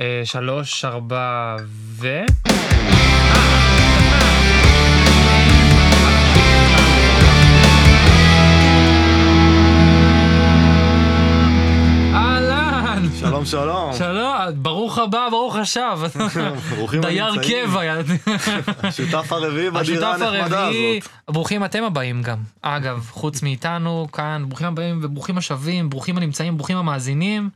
[0.00, 2.24] אה, שלוש, ארבע, ו...
[12.14, 13.02] אהלן!
[13.20, 13.92] שלום שלום.
[13.98, 15.98] שלום, ברוך הבא, ברוך השב.
[16.76, 17.32] ברוכים דייר.
[17.42, 17.80] קבע.
[18.82, 21.08] השותף הרביעי בדירה הנחמדה הזאת.
[21.30, 22.38] ברוכים אתם הבאים גם.
[22.62, 27.50] אגב, חוץ מאיתנו, כאן, ברוכים הבאים וברוכים השבים, ברוכים הנמצאים, ברוכים המאזינים.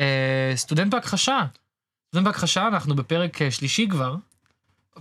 [0.00, 1.42] אה, סטודנט בהכחשה.
[2.10, 4.14] סטודנט בהכחשה, אנחנו בפרק אה, שלישי כבר.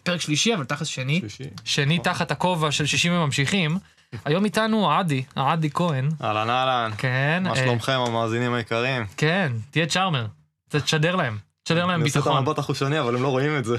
[0.04, 1.20] פרק שלישי, אבל תכלס שני.
[1.20, 1.44] שלישי.
[1.66, 3.78] שני תחת הכובע של 60 וממשיכים.
[4.26, 6.10] היום איתנו עדי, עדי כהן.
[6.24, 6.92] אהלן אהלן.
[6.98, 7.44] כן.
[7.44, 9.06] מה אה, שלומכם המאזינים היקרים?
[9.18, 10.26] כן, תהיה צ'ארמר.
[10.70, 11.38] תשדר להם.
[11.70, 12.38] תשדר להם אני עושה את ביטחון.
[12.38, 13.78] המבט החושני אבל הם לא רואים את זה.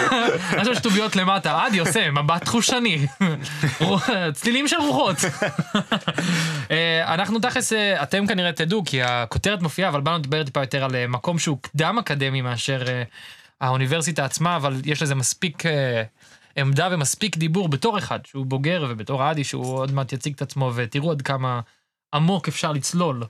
[0.58, 3.06] עכשיו שטוביות למטה, עדי עושה מבט חושני,
[4.34, 5.16] צלילים של רוחות.
[6.70, 10.84] אה, אנחנו תכלס, אה, אתם כנראה תדעו, כי הכותרת מופיעה, אבל באנו לדבר טיפה יותר
[10.84, 12.82] על אה, מקום שהוא קדם אקדמי מאשר
[13.60, 15.62] האוניברסיטה עצמה, אבל יש לזה מספיק
[16.56, 20.72] עמדה ומספיק דיבור בתור אחד שהוא בוגר, ובתור עדי שהוא עוד מעט יציג את עצמו,
[20.74, 21.60] ותראו עד כמה
[22.14, 23.22] עמוק אפשר לצלול.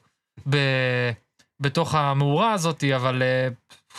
[1.61, 3.23] בתוך המאורה הזאת, אבל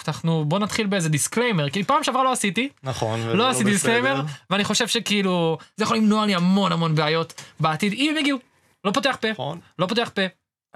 [0.08, 3.20] אנחנו, בוא נתחיל באיזה disclaimer, כי פעם שעברה לא עשיתי, נכון.
[3.20, 3.70] וזה לא עשיתי.
[3.70, 8.40] disclaimer, ואני חושב שכאילו, זה יכול למנוע לי המון המון בעיות בעתיד, אם הם יגיעו,
[8.86, 9.60] לא פותח פה, נכון.
[9.80, 10.22] לא פותח פה.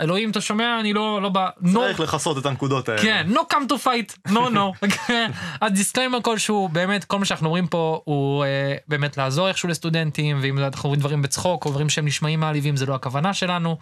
[0.02, 0.80] אלוהים, אתה שומע?
[0.80, 3.02] אני לא, לא בא, no, צריך לכסות את הנקודות האלה.
[3.02, 4.88] כן, no come to fight, no no.
[5.62, 10.40] אז disclaimer כלשהו, באמת, כל מה שאנחנו אומרים פה הוא אה, באמת לעזור איכשהו לסטודנטים,
[10.42, 13.78] ואם אנחנו אומרים דברים בצחוק, או דברים שהם נשמעים מעליבים, זה לא הכוונה שלנו.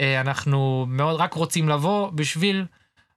[0.00, 2.64] אה, אנחנו מאוד רק רוצים לבוא בשביל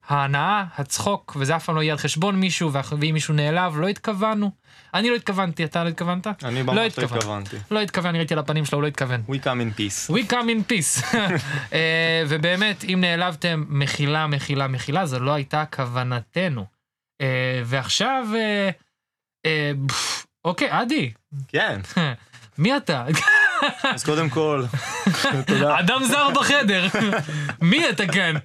[0.07, 4.51] ההנאה, הצחוק, וזה אף פעם לא יהיה על חשבון מישהו, ואם מישהו נעלב, לא התכוונו.
[4.93, 6.27] אני לא התכוונתי, אתה לא התכוונת?
[6.43, 7.03] אני ממש לא.
[7.03, 7.55] התכוונתי.
[7.71, 9.23] לא התכוון, אני ראיתי על הפנים שלו, הוא לא התכוון.
[9.29, 10.13] We come in peace.
[10.13, 11.15] We come in peace.
[11.73, 16.65] אה, ובאמת, אם נעלבתם, מחילה, מחילה, מחילה, זו לא הייתה כוונתנו.
[17.21, 18.27] אה, ועכשיו,
[19.45, 19.71] אה,
[20.45, 21.11] אוקיי, עדי,
[21.47, 21.81] כן.
[22.57, 23.05] מי אתה?
[23.83, 24.63] אז קודם כל,
[25.47, 25.75] תודה.
[25.80, 26.87] אדם זר בחדר.
[27.61, 28.36] מי אתה כאן?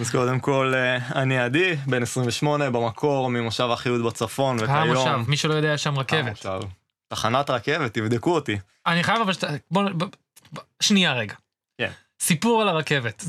[0.00, 4.70] אז קודם כל, אה, אני עדי, בן 28, במקור, ממושב אחיהוד בצפון, וכיום...
[4.70, 6.26] המושב, מי שלא יודע, יש שם רכבת.
[6.26, 6.60] המושב.
[7.08, 8.58] תחנת רכבת, תבדקו אותי.
[8.86, 9.46] אני חייב אבל שאתה...
[9.70, 9.82] בוא...
[10.80, 11.34] שנייה רגע.
[11.78, 11.90] כן.
[12.20, 13.24] סיפור על הרכבת.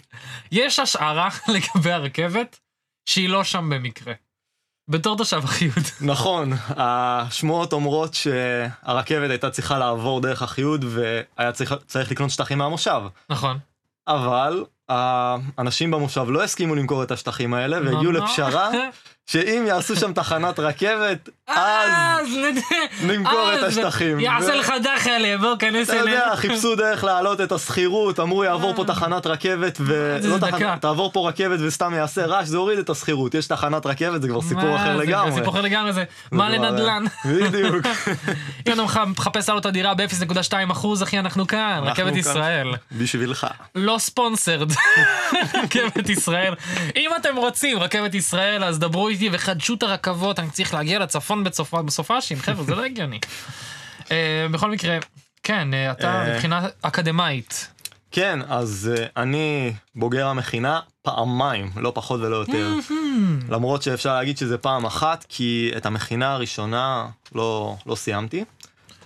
[0.52, 2.58] יש השערה לגבי הרכבת
[3.06, 4.14] שהיא לא שם במקרה.
[4.88, 5.84] בתור תושב אחיוד.
[6.12, 13.02] נכון, השמועות אומרות שהרכבת הייתה צריכה לעבור דרך אחיהוד והיה צריך, צריך לקנות שטחים מהמושב.
[13.28, 13.58] נכון.
[14.08, 18.12] אבל האנשים במושב לא הסכימו למכור את השטחים האלה והגיעו.
[18.12, 18.70] לפשרה
[19.26, 22.28] שאם יעשו שם תחנת רכבת, אז
[23.02, 24.20] נמכור את השטחים.
[24.20, 26.32] יעשה לך דחלה, בוא כנס אתה יודע.
[26.36, 29.84] חיפשו דרך להעלות את השכירות, אמרו יעבור פה תחנת רכבת זה
[30.22, 30.50] ולא דקה.
[30.50, 34.28] תחנת, תעבור פה רכבת וסתם יעשה רעש, זה הוריד את השכירות, יש תחנת רכבת, זה
[34.28, 35.32] כבר סיפור אחר לגמרי.
[35.32, 36.04] סיפור אחר לגמרי זה.
[36.32, 37.04] מה לנדל"ן?
[37.24, 37.86] בדיוק.
[38.66, 42.16] אם אתה מח- מחפש לעלות את הדירה ב-0.2 אחוז, אחי, אנחנו כאן, רכבת.
[42.16, 42.66] ישראל.
[42.92, 43.46] בשבילך.
[43.74, 44.72] לא ספונסרד,
[45.64, 46.54] רכבת ישראל.
[46.96, 51.44] אם אתם רוצים רכבת ישראל, אז דברו איתי וחדשו את הרכבות, אני צריך להגיע לצפון
[51.44, 53.18] בצופ- בסופ"שים, חבר'ה, זה לא הגיוני.
[54.10, 54.98] אה, בכל מקרה,
[55.42, 56.34] כן, אה, אתה אה.
[56.34, 57.68] מבחינה אקדמאית.
[58.10, 62.72] כן, אז uh, אני בוגר המכינה פעמיים, לא פחות ולא יותר.
[63.48, 68.44] למרות שאפשר להגיד שזה פעם אחת, כי את המכינה הראשונה לא, לא סיימתי.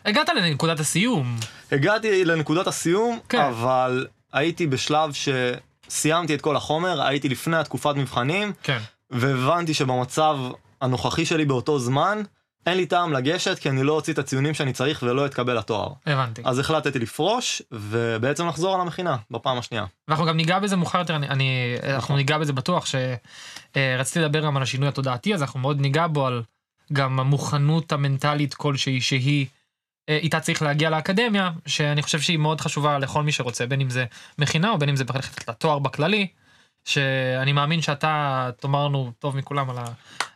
[0.05, 1.37] הגעת לנקודת הסיום.
[1.73, 3.41] הגעתי לנקודת הסיום, כן.
[3.41, 8.79] אבל הייתי בשלב שסיימתי את כל החומר, הייתי לפני התקופת מבחנים, כן.
[9.11, 10.39] והבנתי שבמצב
[10.81, 12.23] הנוכחי שלי באותו זמן,
[12.67, 15.89] אין לי טעם לגשת, כי אני לא אוציא את הציונים שאני צריך ולא אתקבל לתואר.
[16.07, 16.43] הבנתי.
[16.45, 19.85] אז החלטתי לפרוש, ובעצם לחזור על המכינה, בפעם השנייה.
[20.09, 24.57] ואנחנו גם ניגע בזה מאוחר יותר, אני, אני, אנחנו ניגע בזה בטוח, שרציתי לדבר גם
[24.57, 26.43] על השינוי התודעתי, אז אנחנו מאוד ניגע בו על
[26.93, 29.47] גם המוכנות המנטלית כלשהי שהיא,
[30.09, 33.91] אה, איתה צריך להגיע לאקדמיה, שאני חושב שהיא מאוד חשובה לכל מי שרוצה, בין אם
[33.91, 34.05] זה
[34.39, 36.27] מכינה או בין אם זה ללכת לתואר בכללי,
[36.84, 39.77] שאני מאמין שאתה תאמר לנו טוב מכולם על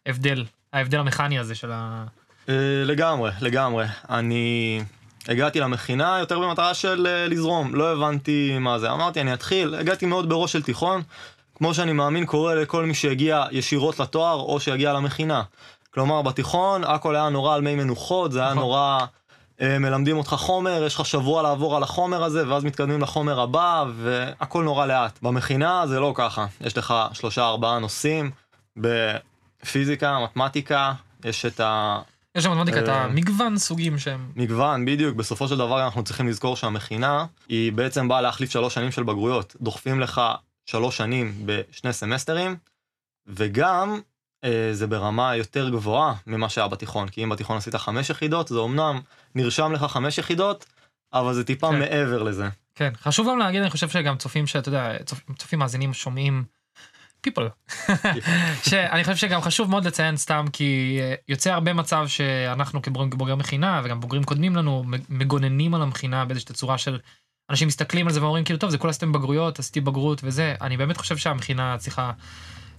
[0.06, 2.04] ההבדל, ההבדל המכני הזה של ה...
[2.48, 3.86] אה, לגמרי, לגמרי.
[4.10, 4.80] אני
[5.28, 8.92] הגעתי למכינה יותר במטרה של אה, לזרום, לא הבנתי מה זה.
[8.92, 11.02] אמרתי, אני אתחיל, הגעתי מאוד בראש של תיכון,
[11.54, 15.42] כמו שאני מאמין קורה לכל מי שהגיע ישירות לתואר או שהגיע למכינה.
[15.94, 18.62] כלומר, בתיכון הכל היה נורא על מי מנוחות, זה היה נכון.
[18.62, 18.98] נורא...
[19.60, 23.84] אה, מלמדים אותך חומר, יש לך שבוע לעבור על החומר הזה, ואז מתקדמים לחומר הבא,
[23.96, 25.18] והכל נורא לאט.
[25.22, 28.30] במכינה זה לא ככה, יש לך שלושה ארבעה נושאים,
[28.76, 30.92] בפיזיקה, מתמטיקה,
[31.24, 31.98] יש את ה...
[32.34, 33.02] יש שם מתמטיקה את אה.
[33.02, 34.32] המגוון סוגים שהם...
[34.36, 35.16] מגוון, בדיוק.
[35.16, 39.56] בסופו של דבר אנחנו צריכים לזכור שהמכינה היא בעצם באה להחליף שלוש שנים של בגרויות.
[39.60, 40.20] דוחפים לך
[40.66, 42.56] שלוש שנים בשני סמסטרים,
[43.26, 44.00] וגם
[44.44, 48.60] אה, זה ברמה יותר גבוהה ממה שהיה בתיכון, כי אם בתיכון עשית חמש יחידות, זה
[48.60, 49.00] אמנם
[49.34, 50.66] נרשם לך חמש יחידות,
[51.12, 51.78] אבל זה טיפה כן.
[51.78, 52.48] מעבר לזה.
[52.74, 56.44] כן, חשוב גם להגיד, אני חושב שגם צופים שאתה יודע, צופ, צופים מאזינים שומעים
[57.26, 57.72] people.
[58.68, 63.36] שאני חושב שגם חשוב מאוד לציין סתם כי אה, יוצא הרבה מצב שאנחנו כבוגרים כבוגרי
[63.36, 66.98] מכינה וגם בוגרים קודמים לנו מגוננים על המכינה באיזושהי צורה של
[67.50, 70.76] אנשים מסתכלים על זה ואומרים כאילו טוב זה כולה עשיתם בגרויות עשיתי בגרות וזה אני
[70.76, 72.12] באמת חושב שהמכינה צריכה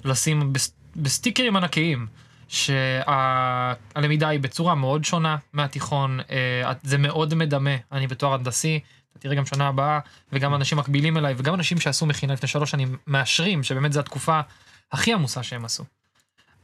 [0.06, 2.08] לשים בס, בסטיקרים ענקיים
[2.54, 8.80] שהלמידה היא בצורה מאוד שונה מהתיכון אה, זה מאוד מדמה אני בתואר הנדסי
[9.12, 10.00] אתה תראה גם שנה הבאה
[10.34, 14.40] וגם אנשים מקבילים אליי וגם אנשים שעשו מכינה לפני שלוש שנים מאשרים שבאמת זו התקופה
[14.92, 15.84] הכי עמוסה שהם עשו.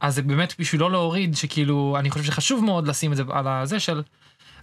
[0.00, 3.48] אז זה באמת בשביל לא להוריד שכאילו אני חושב שחשוב מאוד לשים את זה על
[3.48, 4.02] הזה של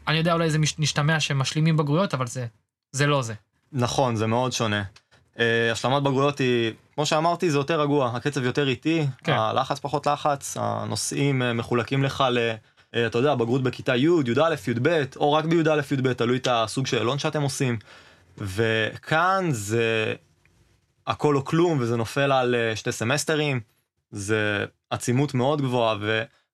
[0.07, 2.45] אני יודע אולי זה מש- משתמע שהם משלימים בגרויות אבל זה
[2.91, 3.33] זה לא זה.
[3.71, 4.83] נכון, זה מאוד שונה.
[5.35, 5.39] Uh,
[5.71, 9.33] השלמת בגרויות היא, כמו שאמרתי, זה יותר רגוע, הקצב יותר איטי, כן.
[9.33, 12.51] הלחץ פחות לחץ, הנושאים uh, מחולקים לך ל...
[12.93, 16.87] uh, אתה יודע, בגרות בכיתה י', י"א, י"ב, או רק בי"א, י"ב, תלוי את הסוג
[16.87, 17.77] שאלון שאתם עושים.
[18.37, 20.13] וכאן זה
[21.07, 23.59] הכל או כלום, וזה נופל על uh, שתי סמסטרים,
[24.11, 25.95] זה עצימות מאוד גבוהה,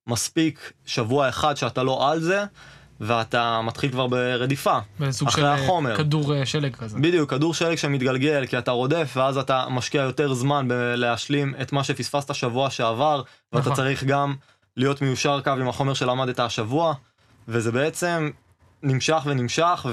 [0.06, 2.44] ומספיק שבוע אחד שאתה לא על זה,
[3.00, 4.78] ואתה מתחיל כבר ברדיפה.
[5.00, 5.96] בסוג אחרי של אה, החומר.
[5.96, 6.98] כדור אה, שלג כזה.
[6.98, 11.84] בדיוק, כדור שלג שמתגלגל כי אתה רודף ואז אתה משקיע יותר זמן בלהשלים את מה
[11.84, 13.74] שפספסת שבוע שעבר ואתה נכון.
[13.74, 14.34] צריך גם
[14.76, 16.94] להיות מיושר קו עם החומר שלמדת השבוע
[17.48, 18.30] וזה בעצם
[18.82, 19.86] נמשך ונמשך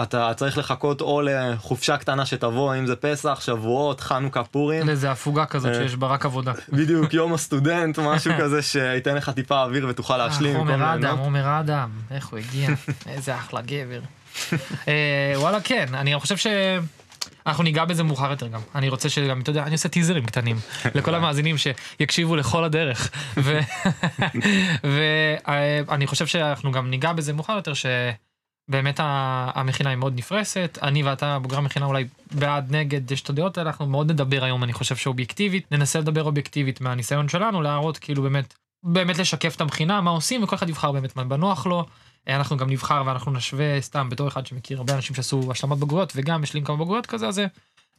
[0.00, 5.46] ואתה צריך לחכות או לחופשה קטנה שתבוא אם זה פסח, שבועות, חנוכה, פורים איזה הפוגה
[5.46, 5.74] כזאת אה.
[5.74, 6.52] שיש בה רק עבודה.
[6.68, 10.56] בדיוק יום הסטודנט משהו כזה שייתן לך טיפה אוויר ותוכל להשלים.
[10.56, 10.94] אה, במקום עומר.
[10.94, 12.68] אדם, עומר אדם, איך הוא הגיע,
[13.06, 14.00] איזה אחלה גבר.
[14.88, 16.46] אה, וואלה כן, אני חושב ש...
[17.46, 18.60] אנחנו ניגע בזה מאוחר יותר גם.
[18.74, 20.56] אני רוצה שגם, אתה יודע, אני עושה טיזרים קטנים
[20.94, 23.10] לכל המאזינים שיקשיבו לכל הדרך.
[25.86, 28.29] ואני חושב שאנחנו גם ניגע בזה מאוחר יותר, שבאמת
[29.00, 30.78] ה- המכינה היא מאוד נפרסת.
[30.82, 34.64] אני ואתה, בוגרי המכינה, אולי בעד, נגד, יש את הדעות האלה, אנחנו מאוד נדבר היום,
[34.64, 35.72] אני חושב שאובייקטיבית.
[35.72, 40.56] ננסה לדבר אובייקטיבית מהניסיון שלנו, להראות כאילו באמת, באמת לשקף את המכינה, מה עושים, וכל
[40.56, 41.86] אחד יבחר באמת מה בנוח לו.
[42.28, 46.12] אה, אנחנו גם נבחר ואנחנו נשווה סתם בתור אחד שמכיר הרבה אנשים שעשו השלמת בגרויות
[46.16, 47.46] וגם השלים כמה בגרויות כזה, אז זה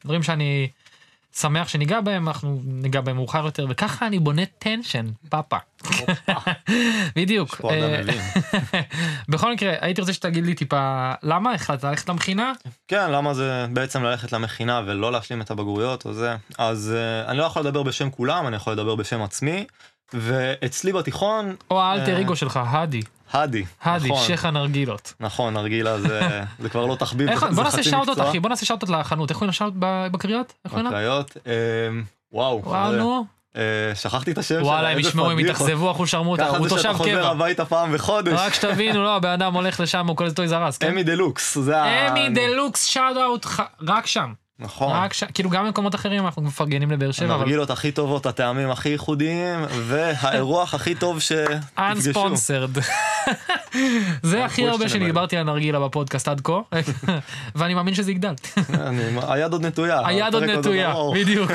[0.05, 0.69] דברים שאני
[1.35, 5.57] שמח שניגע בהם, אנחנו ניגע בהם מאוחר יותר, וככה אני בונה טנשן, פאפה.
[7.15, 7.61] בדיוק.
[7.69, 8.01] אה.
[9.29, 12.53] בכל מקרה, הייתי רוצה שתגיד לי טיפה, למה החלטת ללכת למכינה?
[12.87, 16.35] כן, למה זה בעצם ללכת למכינה ולא להשלים את הבגרויות או זה?
[16.57, 19.65] אז uh, אני לא יכול לדבר בשם כולם, אני יכול לדבר בשם עצמי.
[20.13, 23.01] ואצלי בתיכון, או האלטר אה, אגו שלך, האדי,
[23.31, 23.63] האדי.
[23.83, 25.13] האדי, נכון, שייח הנרגילות.
[25.19, 26.21] נכון, נרגילה זה,
[26.61, 28.21] זה כבר לא תחביב, איך- זה בוא נעשה שאוטות.
[28.21, 30.53] אחי, בוא נעשה שאוטות לחנות, איך קוראים לשאוט בקריות?
[30.65, 31.37] בקריות,
[32.33, 33.25] וואו, וואו נו.
[33.55, 33.61] אה,
[33.95, 35.39] שכחתי את השם שלה, וואלה הם ישמעו, הם.
[35.39, 37.29] יתאכזבו אחוז שרמוטה, ככה הוא זה שאתה תושב חוזר קבע.
[37.29, 38.33] הביתה פעם בחודש.
[38.37, 40.87] רק שתבינו, לא, הבן אדם הולך לשם, הוא קולט טויז ארס, כן?
[40.87, 42.07] אמי דה לוקס, זה ה...
[42.11, 43.45] אמי דלוקס שאוט אאוט,
[43.87, 44.33] רק שם.
[44.61, 44.93] נכון.
[44.95, 48.71] רק שם, כאילו גם במקומות אחרים אנחנו מפרגנים לבאר שבע, אבל הנרגילות הכי טובות, הטעמים
[48.71, 52.11] הכי ייחודיים, והאירוח הכי טוב שתפגשו.
[52.35, 52.81] unsponsored.
[54.23, 54.85] זה הכי הרבה.
[54.99, 56.59] דיברתי על נרגילה בפודקאסט עד כה,
[57.55, 58.33] ואני מאמין שזה יגדל.
[58.73, 60.07] אני- היד עוד נטויה.
[60.07, 60.93] היד עוד נטויה.
[61.15, 61.51] בדיוק.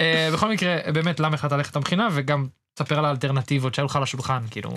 [0.00, 4.02] אה, בכל מקרה, באמת, למה החלטת ללכת למכינה, וגם תספר על האלטרנטיבות שהיו לך על
[4.02, 4.70] השולחן, כאילו,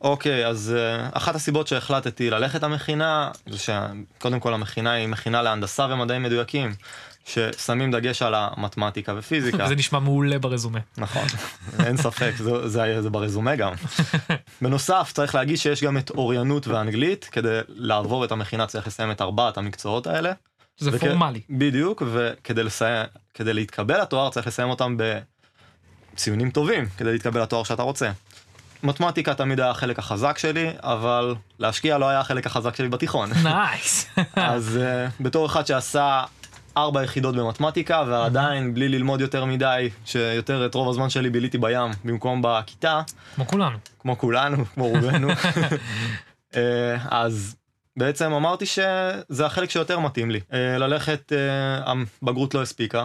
[0.00, 5.86] אוקיי, אז uh, אחת הסיבות שהחלטתי ללכת למכינה, זה שקודם כל המכינה היא מכינה להנדסה
[5.90, 6.74] ומדעים מדויקים,
[7.28, 9.64] ששמים דגש על המתמטיקה ופיזיקה.
[9.64, 10.78] וזה נשמע מעולה ברזומה.
[10.98, 11.26] נכון,
[11.84, 13.72] אין ספק, זה, זה, זה ברזומה גם.
[14.62, 19.20] בנוסף, צריך להגיד שיש גם את אוריינות ואנגלית, כדי לעבור את המכינה צריך לסיים את
[19.20, 20.32] ארבעת המקצועות האלה.
[20.80, 21.40] שזה וכ- פורמלי.
[21.50, 24.96] בדיוק, וכדי לסיים, כדי להתקבל לתואר צריך לסיים אותם
[26.14, 28.10] בציונים טובים, כדי להתקבל לתואר שאתה רוצה.
[28.82, 33.30] מתמטיקה תמיד היה החלק החזק שלי, אבל להשקיע לא היה החלק החזק שלי בתיכון.
[33.44, 34.06] נייס.
[34.36, 36.24] אז uh, בתור אחד שעשה
[36.76, 41.90] ארבע יחידות במתמטיקה, ועדיין בלי ללמוד יותר מדי, שיותר את רוב הזמן שלי ביליתי בים
[42.04, 43.00] במקום בכיתה,
[43.34, 43.78] כמו כולנו.
[43.98, 45.28] כמו כולנו, כמו רובנו,
[46.56, 47.56] אה, אז
[47.96, 50.40] בעצם אמרתי שזה החלק שיותר מתאים לי.
[50.52, 53.04] אה, ללכת, אה, הבגרות לא הספיקה,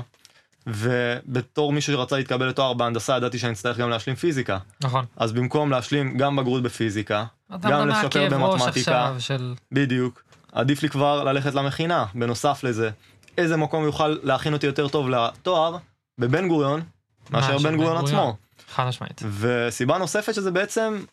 [0.68, 4.58] ובתור מישהו שרצה להתקבל לתואר בהנדסה ידעתי שאני אצטרך גם להשלים פיזיקה.
[4.82, 5.06] נכון.
[5.18, 7.26] אז במקום להשלים גם בגרות בפיזיקה,
[7.62, 9.54] גם לשפר במתמטיקה, של...
[9.72, 12.06] בדיוק, עדיף לי כבר ללכת למכינה.
[12.16, 12.90] בנוסף לזה,
[13.38, 15.78] איזה מקום יוכל להכין אותי יותר טוב לתואר
[16.18, 16.82] בבן גוריון,
[17.32, 18.36] מאשר מאשר בן גוריון עצמו.
[18.70, 19.22] חד משמעית.
[19.40, 21.04] וסיבה נוספת שזה בעצם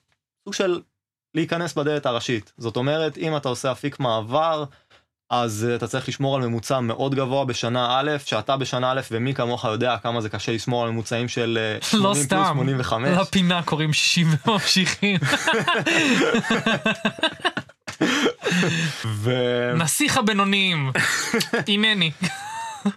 [0.45, 0.81] סוג של
[1.35, 2.53] להיכנס בדלת הראשית.
[2.59, 4.65] זאת אומרת, אם אתה עושה אפיק מעבר,
[5.31, 9.35] אז אה, אתה צריך לשמור על ממוצע מאוד גבוה בשנה א', שאתה בשנה א', ומי
[9.35, 13.09] כמוך יודע כמה זה קשה לשמור על ממוצעים של אה, 80 לא פלוס סתם, 85.
[13.19, 15.17] לפינה קוראים 60 וממשיכים.
[19.76, 20.90] נסיך הבינוניים,
[21.69, 22.11] הנני.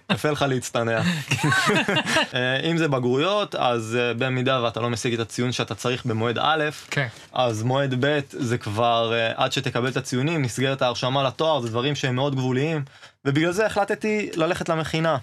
[0.09, 1.01] ויפה לך להצטנע.
[2.33, 6.37] אה, אם זה בגרויות, אז אה, במידה ואתה לא משיג את הציון שאתה צריך במועד
[6.41, 11.61] א', כן, אז מועד ב' זה כבר אה, עד שתקבל את הציונים, נסגרת ההרשמה לתואר,
[11.61, 12.83] זה דברים שהם מאוד גבוליים,
[13.25, 15.17] ובגלל זה החלטתי ללכת למכינה.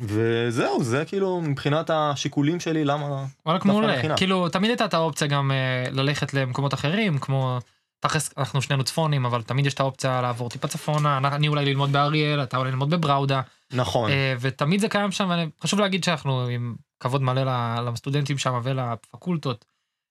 [0.00, 3.06] וזהו, זה כאילו מבחינת השיקולים שלי, למה...
[3.46, 4.16] וואלה דווקא מעולה.
[4.16, 5.50] כאילו, תמיד הייתה את האופציה גם
[5.92, 7.58] ללכת למקומות אחרים, כמו...
[8.00, 11.92] תכלס, אנחנו שנינו צפונים, אבל תמיד יש את האופציה לעבור טיפה צפונה, אני אולי ללמוד
[11.92, 13.40] באריאל, אתה אולי ללמוד בבראודה,
[13.72, 17.42] נכון, אה, ותמיד זה קיים שם, וחשוב להגיד שאנחנו עם כבוד מלא
[17.90, 19.64] לסטודנטים שם ולפקולטות,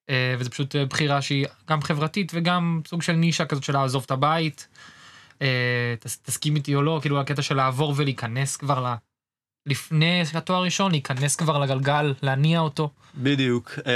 [0.09, 4.03] אה, וזה פשוט אה, בחירה שהיא גם חברתית וגם סוג של נישה כזאת של לעזוב
[4.05, 4.67] את הבית.
[5.99, 8.95] תס, תסכים איתי או לא, כאילו הקטע של לעבור ולהיכנס כבר.
[9.65, 12.89] לפני התואר הראשון, להיכנס כבר לגלגל, להניע אותו.
[13.15, 13.79] בדיוק.
[13.87, 13.91] אה,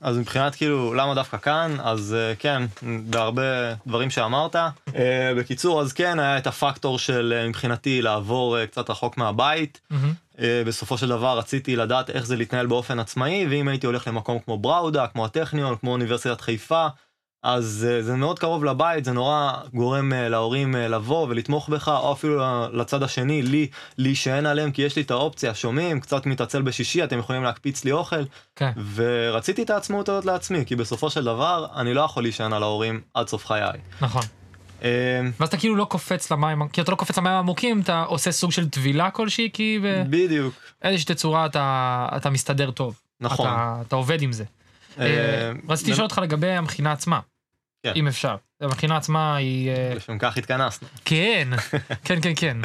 [0.00, 1.76] אז מבחינת כאילו, למה דווקא כאן?
[1.82, 4.56] אז אה, כן, בהרבה דברים שאמרת.
[4.56, 9.80] אה, בקיצור, אז כן, היה את הפקטור של אה, מבחינתי לעבור קצת רחוק מהבית.
[10.40, 14.38] אה, בסופו של דבר רציתי לדעת איך זה להתנהל באופן עצמאי, ואם הייתי הולך למקום
[14.38, 16.86] כמו בראודה, כמו הטכניון, כמו אוניברסיטת חיפה,
[17.42, 21.88] אז אה, זה מאוד קרוב לבית, זה נורא גורם אה, להורים אה, לבוא ולתמוך בך,
[21.88, 22.42] או אפילו
[22.72, 23.68] לצד השני, לי,
[23.98, 27.92] להישען עליהם, כי יש לי את האופציה, שומעים, קצת מתעצל בשישי, אתם יכולים להקפיץ לי
[27.92, 28.22] אוכל,
[28.56, 28.70] כן.
[28.94, 33.00] ורציתי את העצמאות הזאת לעצמי, כי בסופו של דבר, אני לא יכול להישען על ההורים
[33.14, 33.78] עד סוף חיי.
[34.00, 34.22] נכון.
[35.38, 38.52] ואז אתה כאילו לא קופץ למים, כי אתה לא קופץ למים העמוקים, אתה עושה סוג
[38.52, 43.00] של טבילה כלשהי, כי בדיוק, באיזושהי תצורה אתה, אתה מסתדר טוב.
[43.20, 43.46] נכון.
[43.46, 44.44] אתה, אתה עובד עם זה.
[45.00, 47.20] אה, אה, רציתי לשאול אותך לגבי המכינה עצמה.
[47.82, 47.92] כן.
[47.96, 48.36] אם אפשר.
[48.60, 49.70] המכינה עצמה היא...
[49.70, 50.88] אה, לשם כך התכנסנו.
[51.04, 51.48] כן,
[52.04, 52.56] כן, כן, כן.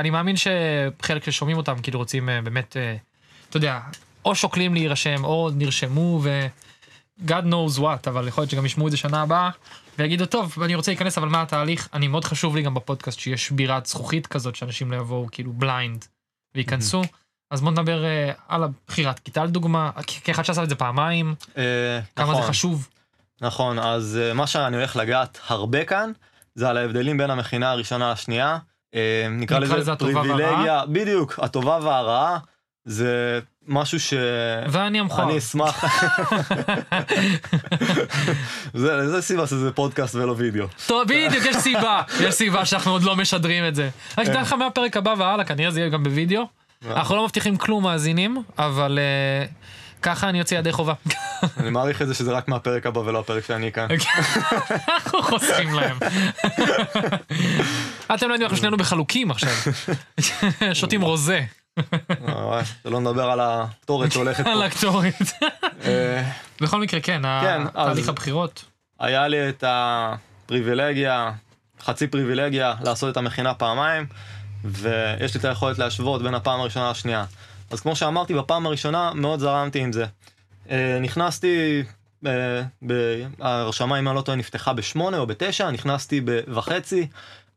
[0.00, 2.76] אני מאמין שחלק ששומעים אותם כאילו רוצים באמת,
[3.50, 3.80] אתה יודע,
[4.24, 6.46] או שוקלים להירשם, או נרשמו ו...
[7.26, 9.50] God knows what, אבל יכול להיות שגם ישמעו את זה שנה הבאה,
[9.98, 11.88] ויגידו, טוב, אני רוצה להיכנס, אבל מה התהליך?
[11.92, 16.04] אני מאוד חשוב לי גם בפודקאסט שיש שבירת זכוכית כזאת, שאנשים לא יבואו כאילו בליינד
[16.54, 17.02] וייכנסו.
[17.50, 19.90] אז בוא נדבר אה, על הבחירת כיתה לדוגמה,
[20.24, 22.48] כאחד שעשה את זה פעמיים, אה, כמה זה נכון.
[22.48, 22.88] חשוב.
[23.40, 26.12] נכון, אז אה, מה שאני הולך לגעת הרבה כאן,
[26.54, 28.58] זה על ההבדלים בין המכינה הראשונה לשנייה.
[28.94, 32.38] אה, נקרא לזה פריבילגיה, בדיוק, הטובה והרעה,
[32.84, 34.14] זה משהו ש...
[34.68, 35.28] ואני המכוער.
[35.28, 35.84] אני אשמח.
[38.74, 40.66] זה, זה סיבה שזה פודקאסט ולא וידאו.
[40.86, 43.90] טוב, בדיוק, יש סיבה, יש סיבה שאנחנו עוד לא משדרים את זה.
[44.18, 46.57] רק תדע לך מהפרק הבא והלאה, כנראה זה יהיה גם בווידאו.
[46.86, 49.46] אנחנו לא מבטיחים כלום מאזינים, אבל אה,
[50.02, 50.94] ככה אני יוצא ידי חובה.
[51.56, 53.86] אני מעריך את זה שזה רק מהפרק הבא ולא הפרק שאני כאן.
[54.94, 55.98] אנחנו חוסכים להם.
[58.14, 59.50] אתם לא יודעים, אנחנו שנינו בחלוקים עכשיו.
[60.72, 61.44] שותים רוזה
[62.28, 64.64] אה, שלא נדבר על התורת שהולכת על פה.
[64.64, 65.32] הקטורית.
[65.84, 66.22] אה,
[66.60, 68.64] בכל מקרה, כן, כן, תהליך הבחירות.
[69.00, 71.30] היה לי את הפריבילגיה,
[71.82, 74.06] חצי פריבילגיה, לעשות את המכינה פעמיים,
[74.64, 77.24] ויש לי את היכולת להשוות בין הפעם הראשונה לשנייה.
[77.70, 80.06] אז כמו שאמרתי, בפעם הראשונה מאוד זרמתי עם זה.
[80.70, 81.82] אה, נכנסתי,
[82.26, 86.20] אה, ב- ההרשמה, אם אני לא טועה, נפתחה בשמונה או בתשע, נכנסתי
[86.54, 87.06] בחצי,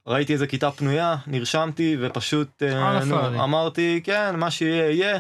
[0.08, 3.44] ראיתי איזה כיתה פנויה, נרשמתי, ופשוט אה, על נו.
[3.44, 5.20] אמרתי, כן, מה שיהיה, יהיה.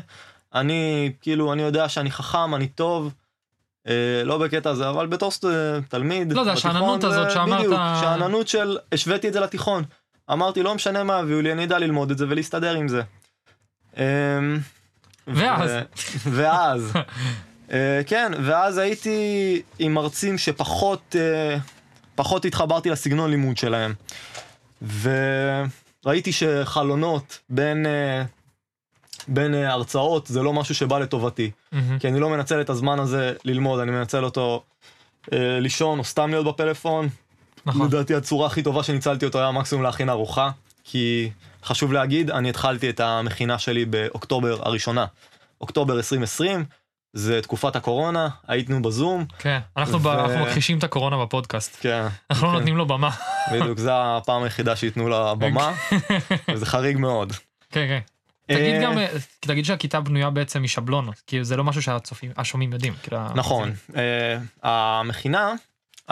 [0.55, 3.13] אני, כאילו, אני יודע שאני חכם, אני טוב.
[3.88, 3.93] אה,
[4.25, 5.45] לא בקטע הזה, אבל בתור סט-
[5.89, 9.83] תלמיד, לא, זה השאננות הזאת זה שאמרת- בדיוק, שאננות של, השוויתי את זה לתיכון.
[10.32, 13.01] אמרתי, לא משנה מה הביאו לי, אני אדע ללמוד את זה ולהסתדר עם זה.
[13.98, 14.04] אמ,
[15.28, 15.72] ואז?
[16.25, 16.94] ואז.
[17.74, 21.58] אה, כן, ואז הייתי עם מרצים שפחות אה,
[22.16, 23.94] פחות התחברתי לסגנון לימוד שלהם.
[24.82, 28.24] וראיתי שחלונות בין, אה,
[29.28, 31.51] בין אה, הרצאות זה לא משהו שבא לטובתי.
[31.72, 32.00] מהמם.
[32.00, 34.63] כי אני לא מנצל את הזמן הזה ללמוד, אני מנצל אותו
[35.34, 37.10] אה, לישון או סתם להיות בפלאפון.
[37.65, 37.88] נכון.
[37.88, 40.51] לדעתי הצורה הכי טובה שניצלתי אותו היה מקסימום להכין ארוחה,
[40.84, 41.30] כי
[41.63, 45.06] חשוב להגיד, אני התחלתי את המכינה שלי באוקטובר הראשונה.
[45.62, 46.65] אוקטובר 2020,
[47.13, 51.77] זה תקופת הקורונה, היינו בזום, כן, אנחנו ב- ו- אנחנו מכחישים את הקורונה בפודקאסט.
[51.82, 52.58] כן, אנחנו לא כן.
[52.58, 53.10] נותנים לו במה.
[53.51, 55.74] בדיוק, זו הפעם היחידה שייתנו לה במה,
[56.51, 57.34] וזה חריג מאוד.
[57.72, 58.00] כן, כן.
[58.56, 59.08] תגיד אה, גם, אה,
[59.39, 62.94] תגיד שהכיתה בנויה בעצם משבלונות, כי זה לא משהו שהצופים, השומעים יודעים.
[63.03, 63.72] כאילו, נכון.
[63.96, 65.53] אה, המכינה,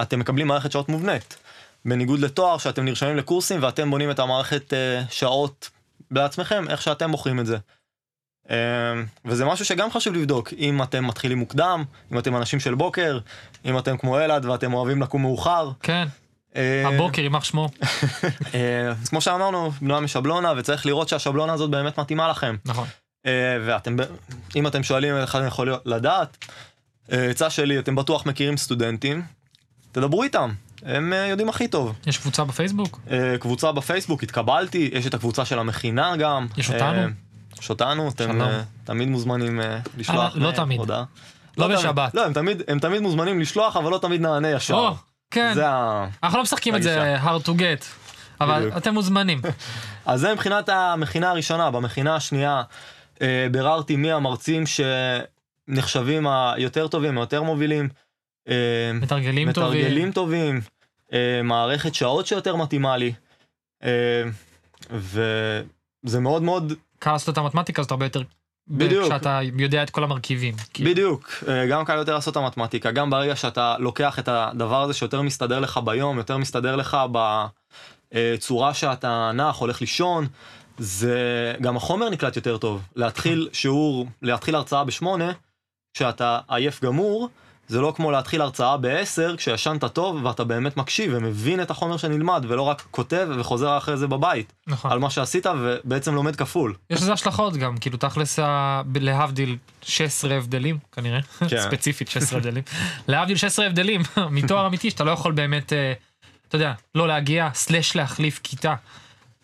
[0.02, 1.38] אתם מקבלים מערכת שעות מובנית.
[1.86, 5.70] בניגוד לתואר שאתם נרשמים לקורסים ואתם בונים את המערכת אה, שעות
[6.12, 7.58] בעצמכם, איך שאתם בוחרים את זה.
[8.50, 8.56] אה,
[9.26, 13.20] וזה משהו שגם חשוב לבדוק, אם אתם מתחילים מוקדם, אם אתם אנשים של בוקר,
[13.66, 15.72] אם אתם כמו אלעד ואתם אוהבים לקום מאוחר.
[15.84, 16.08] כן,
[16.56, 17.70] אה, הבוקר, יימח שמו.
[18.54, 22.56] אה, אז כמו שאמרנו, בנויה משבלונה, וצריך לראות שהשבלונה הזאת באמת מתאימה לכם.
[22.66, 22.88] נכון.
[23.26, 23.96] אה, ואתם,
[24.56, 26.46] אם אתם שואלים איך אני יכול לדעת,
[27.12, 29.22] אה, עצה שלי, אתם בטוח מכירים סטודנטים,
[29.92, 30.52] תדברו איתם,
[30.86, 31.94] הם אה, יודעים הכי טוב.
[32.08, 33.00] יש קבוצה בפייסבוק?
[33.12, 36.48] אה, קבוצה בפייסבוק, התקבלתי, יש את הקבוצה של המכינה גם.
[36.58, 37.08] יש אה, אותנו?
[37.62, 38.42] יש אותנו, אתם.
[38.42, 40.80] אה, תמיד מוזמנים אה, לשלוח אה, לא אה, תמיד.
[40.80, 41.04] הודעה.
[41.58, 41.68] לא.
[41.68, 42.16] בשבת.
[42.16, 42.26] לא,
[42.68, 44.92] הם תמיד, מוזמנים לשלוח, אבל לא תמיד נענה ישר.
[45.32, 45.52] כן.
[45.54, 46.08] זה ה...
[46.24, 47.86] אנחנו לא משחקים את זה hard to get,
[48.42, 48.72] אבל.
[48.78, 49.42] אתם מוזמנים.
[50.06, 51.72] אז זה מבחינת המכינה הראשונה.
[51.72, 52.62] במכינה השנייה
[53.22, 54.64] אה, ביררתי מי המרצים
[55.68, 57.90] שנחשבים היותר טובים, היותר מובילים.
[58.50, 59.80] אה, מתרגלים טובים.
[59.80, 60.62] מתרגלים טובים,
[61.14, 63.14] אה, מערכת שעות שיותר מתאימה לי.
[63.84, 64.24] אה,
[64.92, 66.74] וזה מאוד מאוד,
[67.06, 68.22] לעשות את המתמטיקה הזאת הרבה יותר.
[68.68, 69.06] בדיוק.
[69.06, 70.54] כשאתה יודע את כל המרכיבים.
[70.74, 70.92] כאילו.
[70.92, 75.22] בדיוק, גם קל יותר לעשות את המתמטיקה, גם ברגע שאתה לוקח את הדבר הזה שיותר
[75.22, 76.98] מסתדר לך ביום, יותר מסתדר לך
[78.12, 80.28] בצורה שאתה נח, הולך לישון,
[80.78, 82.82] זה גם החומר נקלט יותר טוב.
[82.96, 85.32] להתחיל שיעור, להתחיל הרצאה בשמונה,
[85.94, 87.30] כשאתה עייף גמור,
[87.70, 92.46] זה לא כמו להתחיל הרצאה בעשר, כשישנת טוב ואתה באמת מקשיב ומבין את החומר שנלמד,
[92.48, 94.92] ולא רק כותב וחוזר אחרי זה בבית, נכון.
[94.92, 96.76] על מה שעשית ובעצם לומד כפול.
[96.90, 98.40] יש לזה השלכות גם, כאילו תכלס
[98.96, 101.62] להבדיל 16 הבדלים כנראה, כן.
[101.70, 102.64] ספציפית 16 הבדלים,
[103.08, 105.94] להבדיל 16 הבדלים מתואר אמיתי שאתה לא יכול באמת, אה,
[106.48, 108.76] אתה יודע, לא להגיע, סלאש להחליף כיתה.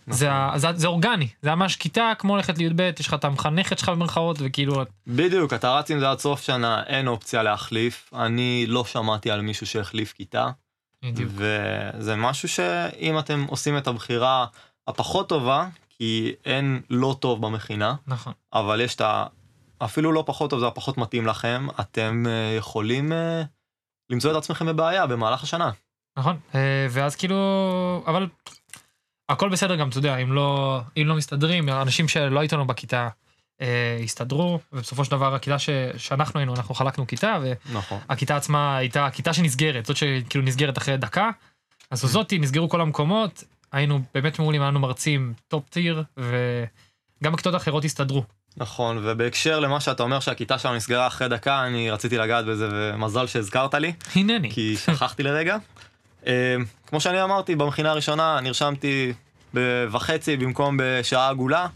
[0.08, 3.80] זה, ה- זה, זה אורגני, זה ממש כיתה כמו ללכת לי"ב, יש לך את המחנכת
[3.80, 8.14] שלך במרכאות וכאילו, בדיוק, אתה רץ עם זה עד סוף שנה, אין אופציה להחליף.
[8.14, 10.48] אני לא שמעתי על מישהו שהחליף כיתה,
[11.06, 11.32] בדיוק.
[11.36, 14.46] וזה משהו שאם אתם עושים את הבחירה
[14.88, 18.34] הפחות טובה, כי אין לא טוב במכינה, נכון.
[18.54, 19.26] אבל יש את ה...
[19.78, 23.44] אפילו לא פחות טוב, זה הפחות מתאים לכם, אתם אה, יכולים אה,
[24.10, 25.72] למצוא את עצמכם בבעיה במהלך השנה.
[26.18, 28.28] נכון, אה, ואז כאילו, אבל
[29.30, 33.10] הכל בסדר גם, אתה יודע, אם לא, אם לא מסתדרים, אנשים שלא היית לנו בכיתה
[33.62, 37.38] אה, הסתדרו, ובסופו של דבר הכיתה ש, שאנחנו היינו, אנחנו חלקנו כיתה,
[37.74, 38.00] נכון.
[38.10, 41.30] והכיתה עצמה הייתה כיתה שנסגרת, זאת שכאילו נסגרת אחרי דקה,
[41.92, 47.54] אז זאתי, נסגרו כל המקומות, היינו באמת מעולים, היה לנו מרצים top tier, וגם הכיתות
[47.54, 48.24] האחרות הסתדרו.
[48.58, 53.28] נכון, ובהקשר למה שאתה אומר שהכיתה שלנו נסגרה אחרי דקה, אני רציתי לגעת בזה, ומזל
[53.28, 53.94] שהזכרת לי.
[54.16, 54.52] הנני.
[54.52, 55.58] כי שכחתי לרגע.
[56.28, 56.56] אה,
[56.88, 59.14] כמו שאני אמרתי, במכינה הראשונה נרשמתי
[59.92, 61.68] בחצי במקום בשעה עגולה,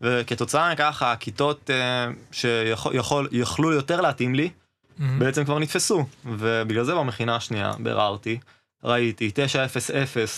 [0.00, 4.50] וכתוצאה מכך הכיתות אה, שיכלו יותר להתאים לי.
[5.18, 6.04] בעצם כבר נתפסו.
[6.24, 8.38] ובגלל זה במכינה השנייה ביררתי,
[8.84, 9.70] ראיתי 900,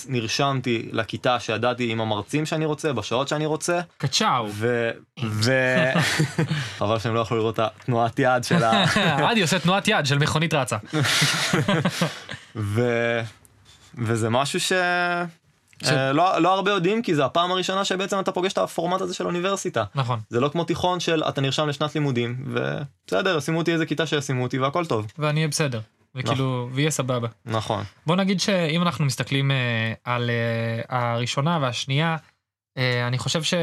[0.09, 4.47] נרשמתי לכיתה שידעתי עם המרצים שאני רוצה, בשעות שאני רוצה, קצ'או.
[4.51, 4.91] ו...
[5.25, 5.53] ו...
[6.79, 8.85] חבל שהם לא יכלו לראות את התנועת יד של ה...
[9.31, 10.77] עדי עושה תנועת יד של מכונית רצה.
[12.57, 12.83] ו...
[13.99, 14.73] וזה משהו ש...
[15.83, 19.01] ש- אה, לא, לא הרבה יודעים כי זה הפעם הראשונה שבעצם אתה פוגש את הפורמט
[19.01, 19.85] הזה של אוניברסיטה.
[19.95, 20.21] נכון.
[20.31, 24.43] זה לא כמו תיכון של אתה נרשם לשנת לימודים ובסדר ישימו אותי איזה כיתה שישימו
[24.43, 25.13] אותי והכל טוב.
[25.19, 25.81] ואני אהיה בסדר.
[26.15, 27.29] וכאילו, ויהיה סבבה.
[27.45, 27.85] נכון.
[28.07, 32.17] בוא נגיד שאם אנחנו מסתכלים אה, על אה, הראשונה והשנייה,
[32.79, 33.55] אה, אני חושב ש...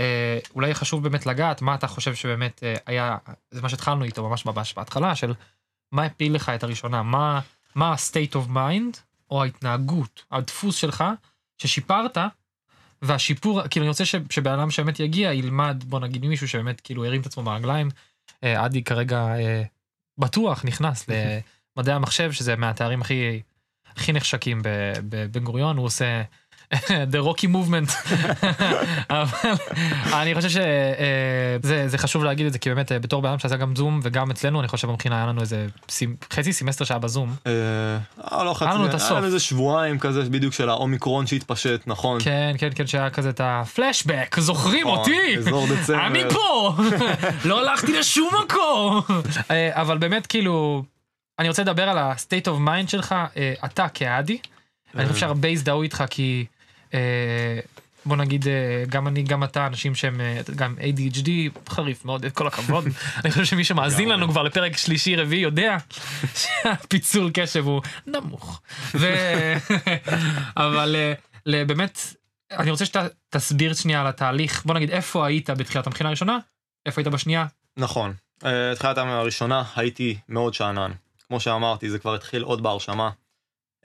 [0.00, 0.38] אה,
[0.74, 3.16] חשוב באמת לגעת מה אתה חושב שבאמת אה, היה,
[3.50, 5.34] זה מה שהתחלנו איתו ממש ממש בהתחלה, של
[5.92, 7.40] מה הפיל לך את הראשונה, מה,
[7.74, 8.98] מה ה-state of mind,
[9.32, 11.04] או ההתנהגות, הדפוס שלך,
[11.58, 12.18] ששיפרת,
[13.02, 17.20] והשיפור, כאילו אני רוצה שבן אדם שבאמת יגיע, ילמד, בוא נגיד מישהו שבאמת כאילו הרים
[17.20, 17.90] את עצמו ברגליים,
[18.44, 19.62] אה, עדי כרגע אה,
[20.18, 21.06] בטוח נכנס
[21.76, 23.42] למדעי המחשב, שזה מהתארים הכי,
[23.86, 24.60] הכי נחשקים
[25.08, 26.22] בבן גוריון, הוא עושה
[27.12, 28.12] the rocky movement.
[29.10, 29.54] אבל
[30.12, 33.56] אני חושב שזה זה חשוב להגיד את זה, כי באמת אה, בתור בן אדם שעשה
[33.56, 35.66] גם זום וגם אצלנו, אני חושב במכינה היה לנו איזה
[36.32, 37.34] חצי סמסטר שהיה בזום.
[37.46, 37.52] אה,
[38.32, 39.16] אה, לא חצי, היה לנו את היה הסוף.
[39.16, 42.20] לנו איזה שבועיים כזה בדיוק של האומיקרון שהתפשט, נכון?
[42.24, 45.36] כן, כן, כן, שהיה כזה את הפלשבק, זוכרים נכון, אותי?
[45.38, 46.06] אזור דצמבר.
[46.06, 46.76] אני פה!
[47.48, 49.00] לא הלכתי לשום מקום!
[49.50, 50.84] אה, אבל באמת, כאילו,
[51.38, 54.38] אני רוצה לדבר על ה-state of mind שלך, אה, אתה כאדי.
[54.94, 56.51] אני חושב שהרבה הזדהו איתך כי, אה,
[58.06, 61.28] בוא נגיד, אה, גם אני, גם אתה, אנשים שהם אה, גם ADHD,
[61.68, 62.84] חריף מאוד, כל הכבוד.
[63.24, 65.76] אני חושב שמי שמאזין לנו כבר לפרק שלישי, רביעי, יודע
[66.34, 68.60] שהפיצול קשב הוא נמוך.
[68.94, 69.54] ו-
[70.56, 71.98] אבל אה, באמת,
[72.52, 76.38] אני רוצה שאתה תסביר שנייה על התהליך, בוא נגיד איפה היית בתחילת המכינה הראשונה,
[76.86, 78.12] איפה היית בשנייה, נכון.
[78.44, 80.92] אה, תחילת הימים הראשונה הייתי מאוד שאנן.
[81.28, 83.10] כמו שאמרתי, זה כבר התחיל עוד בהרשמה.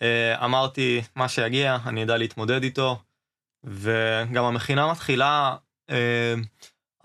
[0.01, 2.99] אה, אמרתי, מה שיגיע, אני אדע להתמודד איתו.
[3.63, 5.55] וגם המכינה מתחילה,
[5.89, 6.33] אה,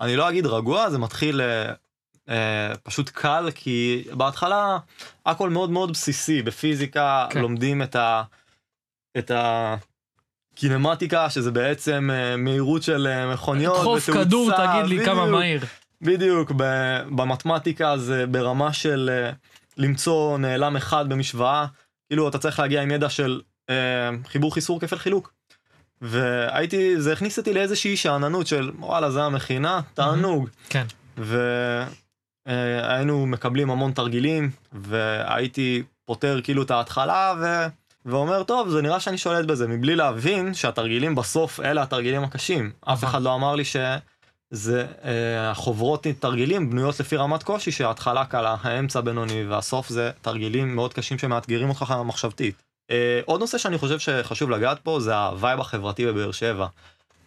[0.01, 1.41] אני לא אגיד רגוע, זה מתחיל
[2.29, 4.77] אה, פשוט קל, כי בהתחלה
[5.25, 6.41] הכל מאוד מאוד בסיסי.
[6.41, 7.41] בפיזיקה כן.
[7.41, 8.23] לומדים את ה...
[9.17, 9.31] את
[10.53, 15.39] הקינמטיקה, שזה בעצם מהירות של מכוניות דחוף ותאוצה, כדור, תגיד לי כמה בדיוק.
[15.39, 15.61] מהיר.
[16.01, 16.51] בדיוק,
[17.15, 19.27] במתמטיקה זה ברמה של
[19.77, 21.65] למצוא נעלם אחד במשוואה,
[22.13, 25.33] כאילו אתה צריך להגיע עם ידע של אה, חיבור חיסור כפל חילוק.
[26.01, 30.49] והייתי, זה הכניס אותי לאיזושהי שאננות של וואלה זה המכינה, תענוג.
[30.69, 30.85] כן.
[32.47, 37.45] והיינו מקבלים המון תרגילים, והייתי פותר כאילו את ההתחלה ו...
[38.05, 42.97] ואומר טוב זה נראה שאני שולט בזה מבלי להבין שהתרגילים בסוף אלה התרגילים הקשים אף
[42.97, 43.09] נכון.
[43.09, 43.63] אחד לא אמר לי
[44.53, 50.75] שזה אה, החוברות תרגילים בנויות לפי רמת קושי שההתחלה קלה האמצע בינוני והסוף זה תרגילים
[50.75, 52.63] מאוד קשים שמאתגרים אותך מחשבתית.
[52.91, 56.67] אה, עוד נושא שאני חושב שחשוב לגעת פה זה ה vibe החברתי בבאר שבע.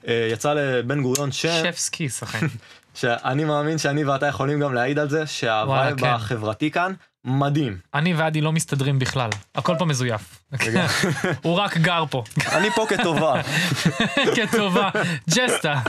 [0.09, 2.47] אה, יצא לבן גוריון שם שף סקיס, אכן.
[2.95, 6.07] שאני מאמין שאני ואתה יכולים גם להעיד על זה שה vibe כן.
[6.07, 6.93] החברתי כאן
[7.27, 7.79] מדהים.
[7.95, 10.43] אני ועדי לא מסתדרים בכלל, הכל פה מזויף.
[11.43, 13.43] הוא רק גר פה, אני פה כטובה.
[14.37, 14.91] כטובה.
[15.31, 15.81] ג'סטה.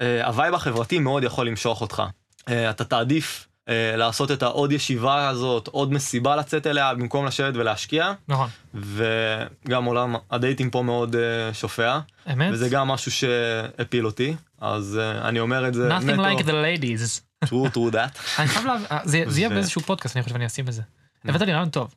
[0.00, 2.02] וה vibe החברתי מאוד יכול למשוך אותך.
[2.48, 7.56] אה, אתה תעדיף אה, לעשות את העוד ישיבה הזאת, עוד מסיבה לצאת אליה, במקום לשבת
[7.56, 8.48] ולהשקיע, נכון.
[8.74, 11.98] וגם עולם ה dating פה מאוד אה, שופע,
[12.32, 12.52] אמת?
[12.52, 17.31] וזה גם משהו שהפיל אותי, אז אה, אני אומר את זה Nothing like the ladies.
[17.44, 18.38] True true that.
[18.38, 20.82] אני חייב להבין, אה, זה יהיה ו- באיזשהו פודקאסט, אני חושב אני אשים את זה.
[21.24, 21.94] הבאת לי רעיון טוב.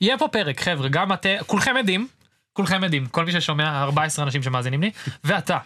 [0.00, 2.08] יהיה פה פרק, חבר'ה, גם אתם, כולכם עדים,
[2.52, 4.90] כולכם עדים, כל מי ששומע, 14 אנשים שמאזינים לי,
[5.24, 5.58] ואתה.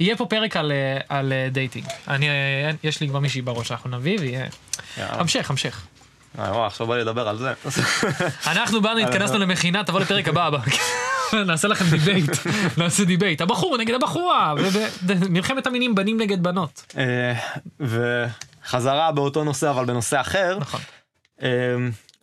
[0.00, 1.86] יהיה פה פרק על, אה, על אה, dating.
[2.08, 2.26] אני,
[2.82, 4.46] יש לי כבר מישהי בראש שאנחנו נביא, ויהיה...
[4.96, 5.86] המשך, המשך.
[6.34, 7.52] וואי, עכשיו בא לי לדבר על זה.
[8.52, 10.46] אנחנו באנו, התכנסנו למכינה, תבוא לפרק הבא.
[10.46, 10.58] הבא.
[11.46, 12.30] נעשה לכם debate,
[12.78, 13.40] נעשה debate.
[13.40, 14.54] הבחור נגד הבחורה,
[15.06, 16.94] ומלחמת המינים בנים נגד בנות.
[16.98, 17.34] אה,
[18.68, 20.58] וחזרה באותו נושא אבל בנושא אחר.
[20.60, 20.80] נכון.
[21.42, 21.48] אה,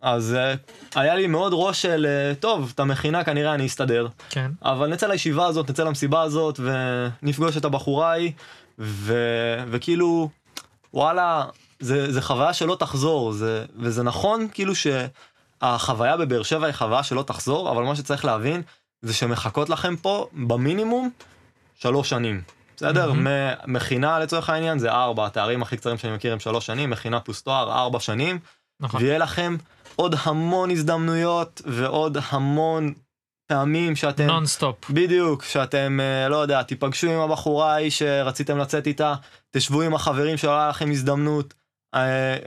[0.01, 0.53] אז אה,
[0.95, 4.51] היה לי מאוד ראש של אה, טוב את המכינה כנראה אני אסתדר כן.
[4.61, 8.31] אבל נצא לישיבה הזאת נצא למסיבה הזאת ונפגוש את הבחורה ההיא
[8.79, 9.13] ו...
[9.71, 10.29] וכאילו
[10.93, 11.45] וואלה
[11.79, 17.23] זה, זה חוויה שלא תחזור זה וזה נכון כאילו שהחוויה בבאר שבע היא חוויה שלא
[17.23, 18.61] תחזור אבל מה שצריך להבין
[19.01, 21.09] זה שמחכות לכם פה במינימום
[21.75, 22.41] שלוש שנים.
[22.75, 23.13] בסדר?
[23.13, 23.27] מ-
[23.67, 27.43] מכינה לצורך העניין זה ארבע, התארים הכי קצרים שאני מכיר הם שלוש שנים, מכינה פלוס
[27.43, 28.39] תואר ארבע שנים,
[28.79, 29.01] נכון.
[29.01, 29.55] ויהיה לכם
[29.95, 32.93] עוד המון הזדמנויות ועוד המון
[33.47, 34.89] פעמים שאתם, non stop.
[34.89, 39.15] בדיוק, שאתם, אה, לא יודע, תיפגשו עם הבחורה ההיא שרציתם לצאת איתה,
[39.51, 41.53] תשבו עם החברים שלא היה לכם הזדמנות.
[41.95, 42.37] אה,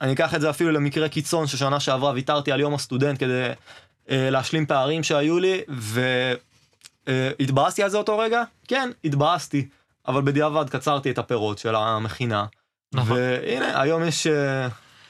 [0.00, 3.48] אני אקח את זה אפילו למקרה קיצון ששנה שעברה ויתרתי על יום הסטודנט כדי
[4.10, 5.60] אה, להשלים פערים שהיו לי,
[7.06, 8.42] והתבאסתי על זה אותו רגע?
[8.68, 9.68] כן, התבאסתי,
[10.08, 12.46] אבל בדיעבד קצרתי את הפירות של המכינה.
[12.94, 13.16] נכון.
[13.16, 14.68] והנה, היום יש אה,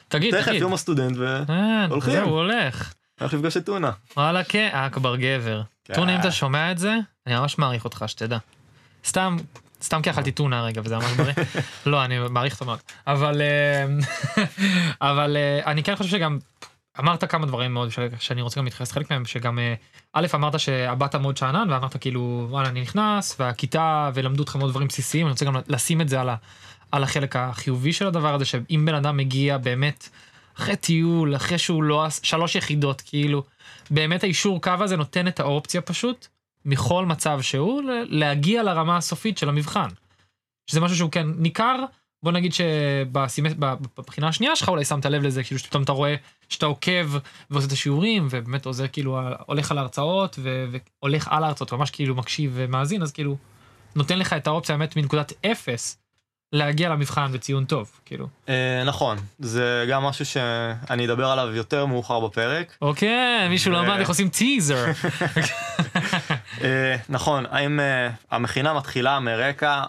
[0.08, 0.60] תגיד, תכף תגיד.
[0.60, 2.12] יום הסטודנט והולך אה, הולכים.
[2.12, 2.94] זהו, הוא הולך.
[3.20, 3.90] לפגוש את טונה.
[4.16, 5.62] וואלה כן, אכבר גבר.
[5.84, 5.94] כן.
[5.94, 8.38] טונה אם אתה שומע את זה, אני ממש מעריך אותך שתדע.
[9.04, 9.36] סתם,
[9.82, 11.34] סתם כי אכלתי טונה הרגע וזה ממש בריא.
[11.86, 12.78] לא, אני מעריך אותו מאוד.
[13.06, 13.84] אבל, אה,
[15.10, 16.38] אבל אה, אני כן חושב שגם,
[17.00, 19.74] אמרת כמה דברים מאוד ש- שאני רוצה גם להתייחס חלק מהם, שגם, אה,
[20.12, 24.88] א', אמרת שהבת מאוד שאנן, ואמרת כאילו, וואלה, אני נכנס, והכיתה, ולמדו אותך מאוד דברים
[24.88, 26.36] בסיסיים, אני רוצה גם לשים את זה על, ה,
[26.92, 30.08] על החלק החיובי של הדבר הזה, שאם בן אדם מגיע באמת,
[30.58, 33.42] אחרי טיול, אחרי שהוא לא, שלוש יחידות, כאילו,
[33.90, 36.26] באמת האישור קו הזה נותן את האופציה פשוט,
[36.64, 39.88] מכל מצב שהוא, להגיע לרמה הסופית של המבחן.
[40.66, 41.76] שזה משהו שהוא כן ניכר,
[42.22, 46.14] בוא נגיד שבבחינה השנייה שלך אולי שמת לב לזה, כאילו שפתאום אתה רואה
[46.54, 47.10] שאתה עוקב
[47.50, 50.64] ועושה את השיעורים, ובאמת עוזר כאילו, הולך על ההרצאות, ו-
[51.02, 53.36] והולך על ההרצאות, ממש כאילו מקשיב ומאזין, אז כאילו,
[53.96, 55.98] נותן לך את האופציה באמת מנקודת אפס,
[56.54, 58.28] להגיע למבחן וציון טוב, כאילו.
[58.48, 62.76] אה, נכון, זה גם משהו שאני אדבר עליו יותר מאוחר בפרק.
[62.82, 64.84] אוקיי, מישהו למד איך עושים טיזר.
[66.64, 69.82] אה, נכון, האם אה, המכינה מתחילה מרקע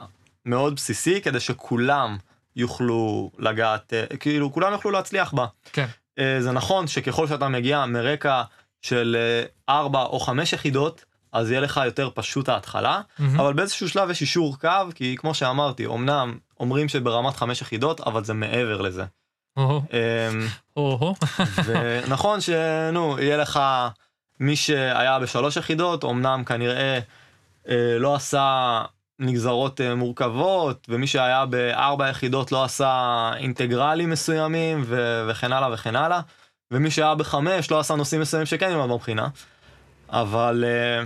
[0.46, 2.18] מאוד בסיסי כדי שכולם
[2.56, 5.46] יוכלו לגעת, כאילו כולם יוכלו להצליח בה.
[5.74, 5.86] כן.
[6.20, 8.44] אה, זה נכון שככל שאתה מגיע מרקע
[8.82, 13.40] של אה, ארבע או חמש יחידות, אז יהיה לך יותר פשוט ההתחלה, מהמם.
[13.40, 18.24] אבל באיזשהו שלב יש אישור קו, כי כמו שאמרתי, אמנם אומרים שברמת חמש יחידות, אבל
[18.24, 19.06] זה מעבר לזה.
[19.58, 20.48] אמ.
[21.66, 23.60] ונכון שנו, יהיה לך
[24.40, 27.00] מי שהיה בשלוש יחידות, אמנם כנראה
[27.70, 28.82] אה, לא עשה
[29.20, 35.96] נגזרות אה, מורכבות, ומי שהיה בארבע יחידות לא עשה אינטגרלים מסוימים, ו- וכן הלאה וכן
[35.96, 36.22] הלאה,
[36.72, 39.28] ומי שהיה בחמש לא עשה נושאים מסוימים שכן ילמד בבחינה.
[40.10, 41.04] אבל אה,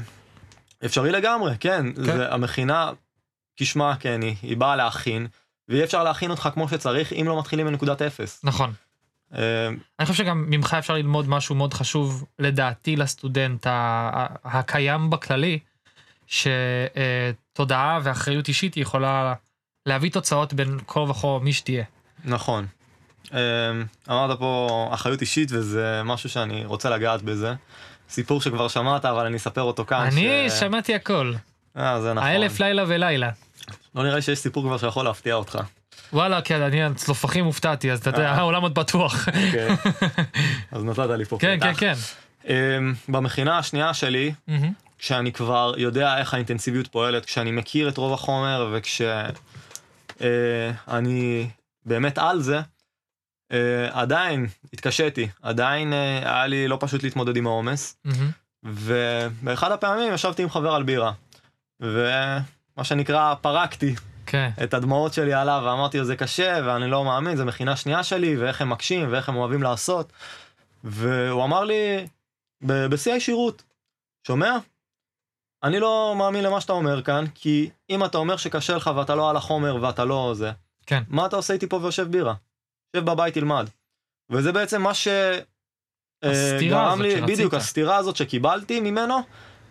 [0.85, 2.03] אפשרי לגמרי, כן, כן.
[2.03, 2.91] זה, המכינה,
[3.57, 5.27] כשמה כן היא, היא באה להכין,
[5.69, 8.41] ואי אפשר להכין אותך כמו שצריך אם לא מתחילים מנקודת אפס.
[8.43, 8.73] נכון.
[9.35, 9.67] אה,
[9.99, 13.67] אני חושב שגם ממך אפשר ללמוד משהו מאוד חשוב, לדעתי, לסטודנט
[14.43, 15.59] הקיים בכללי,
[17.59, 19.33] שתודעה ואחריות אישית היא יכולה
[19.85, 21.83] להביא תוצאות בין כה וכה מי שתהיה.
[22.25, 22.65] נכון.
[23.33, 23.39] אה,
[24.09, 27.53] אמרת פה אחריות אישית וזה משהו שאני רוצה לגעת בזה.
[28.09, 30.09] סיפור שכבר שמעת אבל אני אספר אותו כאן.
[30.11, 30.53] אני ש...
[30.53, 31.33] שמעתי הכל.
[31.77, 32.29] אה, זה נכון.
[32.29, 33.29] האלף לילה ולילה.
[33.95, 35.59] לא נראה שיש סיפור כבר שיכול להפתיע אותך.
[36.13, 38.35] וואלה, כן, אני על צלופחים הופתעתי, אז אתה יודע, אה.
[38.35, 39.27] העולם עוד פתוח.
[39.27, 39.69] אוקיי.
[40.71, 41.79] אז נתת לי פה כן, כן, פתח.
[41.79, 41.93] כן.
[42.47, 44.33] אמ, במכינה השנייה שלי.
[44.99, 50.19] כשאני כבר יודע איך האינטנסיביות פועלת, כשאני מכיר את רוב החומר וכשאני
[51.85, 52.61] באמת על זה,
[53.51, 58.31] אה, עדיין התקשיתי, עדיין אה, היה לי לא פשוט להתמודד עם העומס, מהמם.
[58.63, 61.11] ובאחד הפעמים ישבתי עם חבר על בירה,
[61.79, 64.49] ומה שנקרא פרקתי כן.
[64.63, 68.37] את הדמעות שלי עליו ואמרתי לו זה קשה ואני לא מאמין זה מכינה שנייה שלי
[68.37, 70.11] ואיך הם מקשים ואיך הם אוהבים לעשות
[70.83, 72.07] והוא אמר לי
[72.61, 73.63] בשיא הישירות
[74.27, 74.57] שומע?
[75.63, 79.29] אני לא מאמין למה שאתה אומר כאן כי אם אתה אומר שקשה לך ואתה לא
[79.29, 80.51] על החומר ואתה לא זה
[80.85, 81.03] כן.
[81.07, 82.33] מה אתה עושה איתי פה ויושב בירה?
[82.93, 83.69] יושב בבית תלמד
[84.29, 85.07] וזה בעצם מה ש...
[86.23, 87.35] אה, הסתירה הזאת לי, שרצית.
[87.35, 89.15] בדיוק הסתירה הזאת שקיבלתי ממנו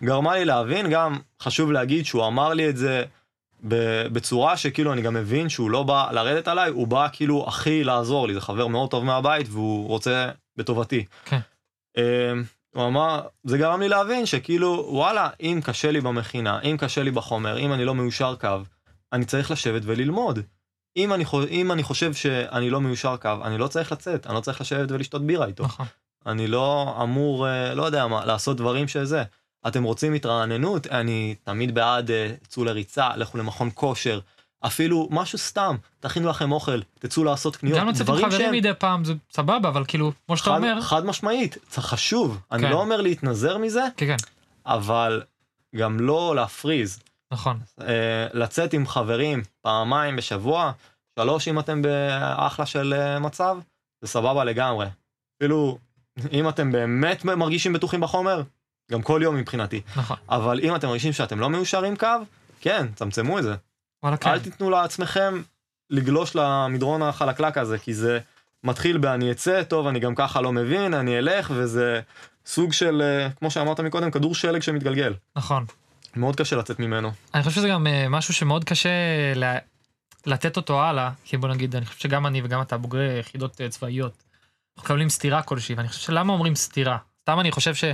[0.02, 3.04] גרמה לי להבין גם חשוב להגיד שהוא אמר לי את זה
[4.12, 8.28] בצורה שכאילו אני גם מבין שהוא לא בא לרדת עליי, הוא בא כאילו הכי לעזור
[8.28, 11.04] לי, זה חבר מאוד טוב מהבית והוא רוצה בטובתי.
[11.24, 11.38] כן.
[12.78, 17.10] הוא אמר, זה גרם לי להבין שכאילו וואלה, אם קשה לי במכינה, אם קשה לי
[17.10, 18.56] בחומר, אם אני לא מיושר קו,
[19.12, 20.38] אני צריך לשבת וללמוד.
[20.96, 24.40] אם אני, אם אני חושב שאני לא מיושר קו, אני לא צריך לצאת, אני לא
[24.40, 25.64] צריך לשבת ולשתות בירה איתו.
[25.64, 25.86] נכון.
[26.26, 29.22] אני לא אמור, אה, לא יודע מה, לעשות דברים שזה.
[29.66, 30.86] אתם רוצים התרעננות?
[30.86, 34.20] אני תמיד בעד, אה, צאו לריצה, לכו למכון כושר,
[34.60, 38.70] אפילו משהו סתם, תכינו לכם אוכל, תצאו לעשות קניות, גם לצאת עם חברים שהם מדי
[38.78, 42.40] פעם זה סבבה, אבל כאילו, כמו שאתה חד, אומר, חד משמעית, זה חשוב.
[42.52, 42.70] אני כן.
[42.70, 44.16] לא אומר להתנזר מזה, כן, כן,
[44.66, 45.22] אבל
[45.76, 47.00] גם לא להפריז.
[47.32, 47.58] נכון.
[47.80, 50.72] אה, לצאת עם חברים פעמיים בשבוע,
[51.18, 53.58] שלוש אם אתם באחלה של אה, מצב,
[54.00, 54.86] זה סבבה לגמרי.
[55.36, 55.78] אפילו
[56.32, 58.42] אם אתם באמת מרגישים בטוחים בחומר,
[58.90, 59.80] גם כל יום מבחינתי.
[59.96, 60.16] נכון.
[60.28, 62.06] אבל אם אתם מרגישים שאתם לא מיושרים קו,
[62.60, 63.54] כן, צמצמו את זה.
[64.02, 64.30] וואלה, כן.
[64.30, 65.42] אל תיתנו לעצמכם
[65.90, 68.18] לגלוש למדרון החלקלק הזה, כי זה
[68.64, 72.00] מתחיל ב"אני אצא, טוב, אני גם ככה לא מבין, אני אלך", וזה
[72.46, 75.14] סוג של, אה, כמו שאמרת מקודם, כדור שלג שמתגלגל.
[75.36, 75.64] נכון.
[76.16, 77.10] מאוד קשה לצאת ממנו.
[77.34, 78.88] אני חושב שזה גם אה, משהו שמאוד קשה
[79.36, 79.56] ל-
[80.26, 83.68] לתת אותו הלאה, כי בוא נגיד, אני חושב שגם אני וגם אתה בוגרי יחידות אה,
[83.68, 84.12] צבאיות,
[84.76, 86.98] אנחנו מקבלים סתירה כלשהי, ואני חושב שלמה אומרים סתירה?
[87.22, 87.84] סתם אני חושב ש...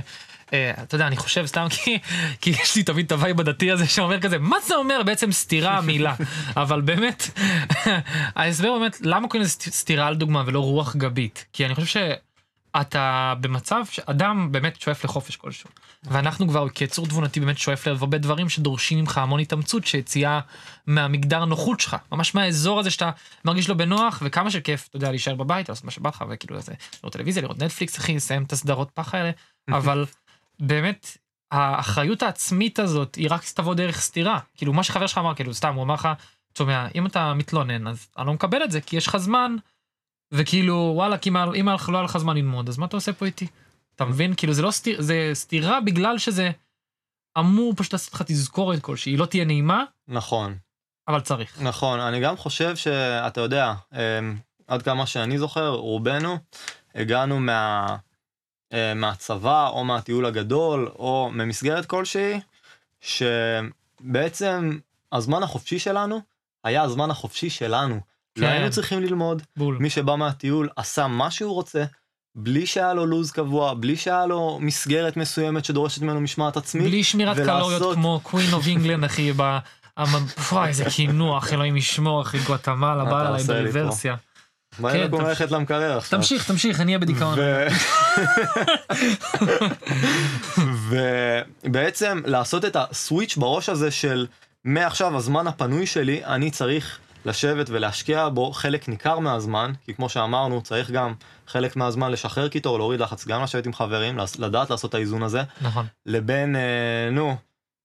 [0.47, 1.99] אתה יודע, אני חושב סתם כי,
[2.41, 5.31] כי יש לי תמיד את ה vibe הדתי הזה שאומר כזה, מה זה אומר בעצם
[5.31, 6.15] סתירה המילה?
[6.57, 7.29] אבל באמת,
[8.35, 11.45] ההסבר באמת, למה קוראים לזה סת- סתירה על דוגמה ולא רוח גבית?
[11.53, 11.87] כי אני חושב
[12.75, 15.69] שאתה במצב שאדם באמת שואף לחופש כלשהו.
[16.03, 20.39] ואנחנו כבר כיצור תבונתי באמת שואף להרבה דברים שדורשים ממך המון התאמצות שיציאה
[20.87, 23.11] מהמגדר נוחות שלך ממש מהאזור הזה שאתה
[23.45, 26.73] מרגיש לו בנוח וכמה שכיף אתה יודע להישאר בבית לעשות מה שבא לך וכאילו זה
[27.03, 29.31] לראות טלוויזיה לראות נטפליקס אחי לסיים את הסדרות פח האלה
[29.69, 30.05] אבל
[30.59, 31.17] באמת
[31.51, 35.75] האחריות העצמית הזאת היא רק תבוא דרך סתירה כאילו מה שחבר שלך אמר כאילו סתם
[35.75, 36.09] הוא אמר לך
[36.57, 39.55] שומע אם אתה מתלונן אז אני לא מקבל את זה כי יש לך זמן
[40.31, 43.47] וכאילו וואלה כי אם לא היה לך זמן ללמוד אז מה אתה עושה פה איתי.
[43.95, 46.51] אתה מבין כאילו זה לא סתיר זה סתירה בגלל שזה
[47.39, 50.57] אמור פשוט לעשות לך תזכורת כלשהי היא לא תהיה נעימה נכון,
[51.07, 51.61] אבל צריך.
[51.61, 51.99] נכון.
[51.99, 54.37] אני גם חושב שאתה יודע, אמ,
[54.67, 56.37] עד כמה שאני זוכר, רובנו
[56.95, 57.95] הגענו מה,
[58.95, 62.39] מהצבא או מהטיול הגדול או ממסגרת כלשהי,
[64.01, 64.77] שבעצם
[65.11, 66.19] הזמן החופשי שלנו
[66.63, 67.99] היה הזמן החופשי שלנו.
[68.35, 68.41] כן.
[68.41, 69.77] לא היינו צריכים ללמוד, בול.
[69.79, 71.83] מי שבא מהטיול עשה מה שהוא רוצה,
[72.35, 76.83] בלי שהיה לו לו"ז קבוע, בלי שהיה לו מסגרת מסוימת שדורשת ממנו משמעת עצמית.
[76.85, 79.31] בלי שמירת ולעשות- קלוריות כמו Queen of England אחי.
[79.37, 79.57] ב...
[80.51, 83.43] וואי איזה קינוח אלוהים ישמור אחי גואטמלה בא עליי
[84.79, 85.21] מה אין לקום.
[85.21, 86.19] ללכת למקרר עכשיו?
[86.19, 87.39] תמשיך תמשיך אני אהיה בדיכאון.
[91.63, 94.27] ובעצם לעשות את ה switch בראש הזה של
[94.63, 100.61] מעכשיו הזמן הפנוי שלי, אני צריך לשבת ולהשקיע בו חלק ניכר מהזמן, כי כמו שאמרנו,
[100.61, 101.13] צריך גם
[101.47, 105.43] חלק מהזמן לשחרר קיטור, להוריד לחץ, גם לשבת עם חברים, לדעת לעשות את האיזון הזה,
[105.61, 105.85] נכון.
[106.05, 107.35] לבין, אה, נו,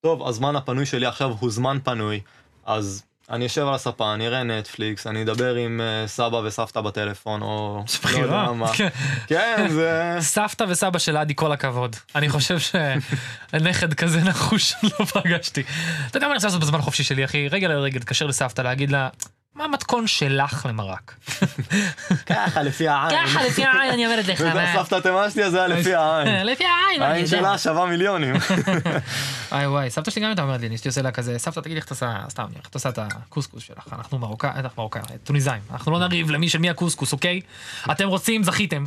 [0.03, 2.20] טוב, הזמן הפנוי שלי עכשיו הוא זמן פנוי,
[2.66, 7.43] אז אני אשב על הספה, אני אראה נטפליקס, אני אדבר עם אה, סבא וסבתא בטלפון,
[7.43, 8.53] או זה לא יודע.
[8.53, 8.73] מה.
[8.73, 8.88] כן.
[9.27, 10.16] כן, זה...
[10.21, 11.97] סבתא וסבא של עדי כל הכבוד.
[12.14, 15.62] אני חושב שנכד כזה נחוש לא פגשתי.
[16.11, 17.49] אתה יודע מה אני רוצה לעשות בזמן החופשי שלי אחי?
[17.49, 19.09] רגע לרגע להתקשר לסבתא להגיד לה.
[19.61, 21.14] מה המתכון שלך למרק?
[22.27, 23.27] ככה, לפי העין.
[23.27, 24.40] ככה, לפי העין אני אומרת לך.
[24.40, 26.46] מה- סבתא התימן שלי, זה היה לפי העין.
[26.46, 27.27] לפי העין, העין.
[27.27, 28.35] שלה שווה מיליונים.
[29.53, 31.85] וואי וואי, סבתא שלי גם הייתה אומרת לי, אשתי עושה לה כזה, סבתא תגידי איך
[31.85, 35.92] את עושה, סתם, איך את עושה את הקוסקוס שלך, אנחנו מרוקאים, אנחנו מרוקאים, טוניסאים, אנחנו
[35.92, 37.40] לא נריב למי של מי הקוסקוס, אוקיי?
[37.90, 38.85] אתם רוצים, זכיתם,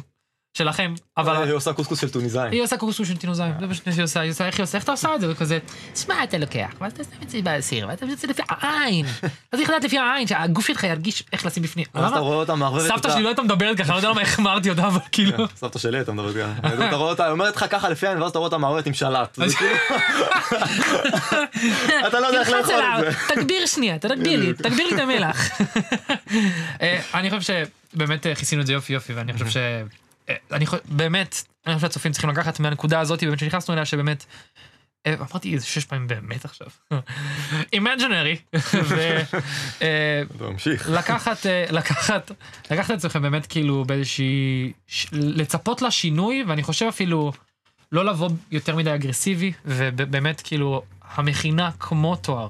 [0.58, 2.52] שלכם, אבל היא עושה קוסקוס של טוניסאים.
[2.52, 4.78] היא עושה קוקסקוס של טינוזאים, זה פשוט מה שהיא עושה, היא עושה, איך היא עושה,
[4.78, 5.60] איך אתה עושה את זה, וכזה,
[5.96, 9.06] שמע אתה לוקח, ואז אתה שם את זה בסיר, ואתה שם את זה לפי העין,
[9.50, 11.86] אתה צריך לדעת לפי העין, שהגוף שלך ירגיש איך לשים בפנים.
[11.96, 12.20] ואז אתה?
[12.20, 15.00] רואה אותה מערבבת סבתא שלי לא הייתה מדברת ככה, לא יודע למה החמרתי אותה, אבל
[15.12, 16.88] כאילו, סבתא שלי הייתה מדברת ככה.
[16.88, 18.94] אתה רואה אותה, היא אומרת לך ככה לפי העין, ואז אתה רואה אותה מערבבת עם
[18.94, 19.40] שלט.
[19.40, 19.76] כאילו-
[22.08, 23.36] אתה לא יודע איך לאכול את זה.
[23.36, 25.50] תגביר שנייה, תגביר לי, תגביר לי את המלח.
[26.82, 27.56] אה, אני חושב
[27.94, 29.58] שבאמת אה, כיסינו את זה יופי יופי, ואני חושב ש...
[30.30, 34.26] אה, אני חושב, באמת, אני חושב שהצופים צריכים לקחת מהנקודה הזאת, באמת שנכנסנו אליה, שבאמת,
[35.06, 36.68] אה, אמרתי איזה שש פעמים באמת עכשיו,
[37.74, 38.38] imaginary,
[39.82, 40.22] אה,
[41.70, 42.32] לקחת,
[42.72, 44.72] לקחת את עצמכם באמת כאילו באיזושהי,
[45.12, 47.32] לצפות לשינוי, ואני חושב אפילו
[47.92, 52.48] לא לבוא יותר מדי אגרסיבי, ובאמת כאילו המכינה כמו תואר,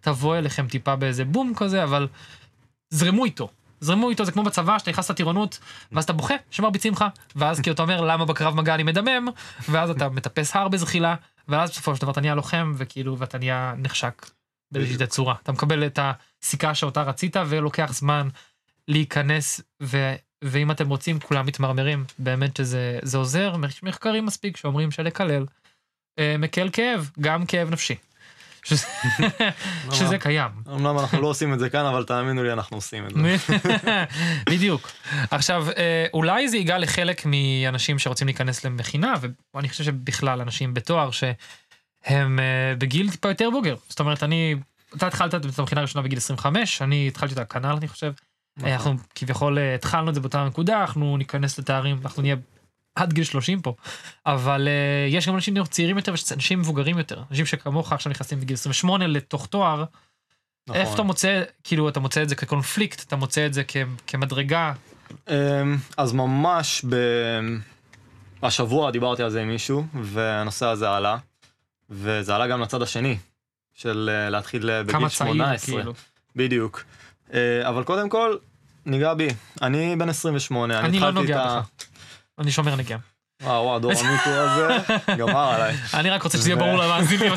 [0.00, 2.08] תבוא אליכם טיפה באיזה בום כזה, אבל
[2.90, 3.48] זרמו איתו.
[3.80, 5.58] זרמו איתו, זה כמו בצבא, שאתה נכנס לטירונות,
[5.92, 7.04] ואז אתה בוכה שמרביצים לך,
[7.36, 9.28] ואז כאילו אתה אומר למה בקרב מגע אני מדמם,
[9.68, 11.14] ואז אתה מטפס הר בזחילה,
[11.48, 14.26] ואז בסופו של דבר אתה נהיה לוחם, וכאילו, ואתה נהיה נחשק
[14.72, 15.34] באיזושהי תצורה.
[15.42, 15.98] אתה מקבל את
[16.42, 18.28] הסיכה שאותה רצית, ולוקח זמן
[18.88, 20.14] להיכנס, ו...
[20.44, 25.46] ואם אתם רוצים, כולם מתמרמרים, באמת שזה זה עוזר, מחקרים מספיק שאומרים שלקלל
[26.18, 27.94] אה, מקל כאב, גם כאב נפשי.
[28.66, 28.86] שזה,
[29.96, 30.50] שזה קיים.
[30.68, 33.36] אמנם אנחנו לא עושים את זה כאן, אבל תאמינו לי, אנחנו עושים את זה.
[34.50, 34.90] בדיוק.
[35.30, 39.14] עכשיו, אה, אולי זה ייגע לחלק מאנשים שרוצים להיכנס למכינה,
[39.54, 43.76] ואני חושב שבכלל אנשים בתואר שהם אה, בגיל טיפה יותר בוגר.
[43.88, 44.54] זאת אומרת, אני,
[44.96, 48.12] אתה התחלת את המכינה הראשונה בגיל 25, אני התחלתי אותה כנ"ל, אני חושב.
[48.56, 48.70] נכון.
[48.72, 52.36] אנחנו כביכול אה, התחלנו את זה באותה נקודה, אנחנו ניכנס לתארים, אנחנו נהיה
[52.96, 53.74] עד גיל 30 פה.
[54.26, 57.22] אבל אה, יש גם אנשים צעירים יותר ויש אנשים מבוגרים יותר.
[57.30, 59.84] אנשים שכמוך עכשיו נכנסים בגיל 28 לתוך תואר.
[60.68, 60.80] נכון.
[60.80, 64.72] איפה אתה מוצא, כאילו, אתה מוצא את זה כקונפליקט, אתה מוצא את זה כ- כמדרגה.
[65.28, 65.34] אמ,
[65.96, 66.96] אז ממש ב...
[68.42, 71.16] השבוע דיברתי על זה עם מישהו, והנושא הזה עלה,
[71.90, 73.16] וזה עלה גם לצד השני,
[73.74, 75.76] של אה, להתחיל אה, בגיל כמה צעיר, 18.
[75.76, 75.92] כאילו.
[76.36, 76.84] בדיוק.
[77.62, 78.36] אבל קודם כל,
[78.86, 79.28] ניגע בי.
[79.62, 81.60] אני בן 28, אני אני לא התחלתי את נוגע ה...
[81.60, 81.66] בך.
[82.38, 82.98] אני שומר נגיעה.
[83.42, 84.76] וואו, וואו, דור ה MeToo הזה,
[85.18, 85.76] גמר עליי.
[85.94, 87.32] אני רק רוצה שזה יהיה ברור למאזינים,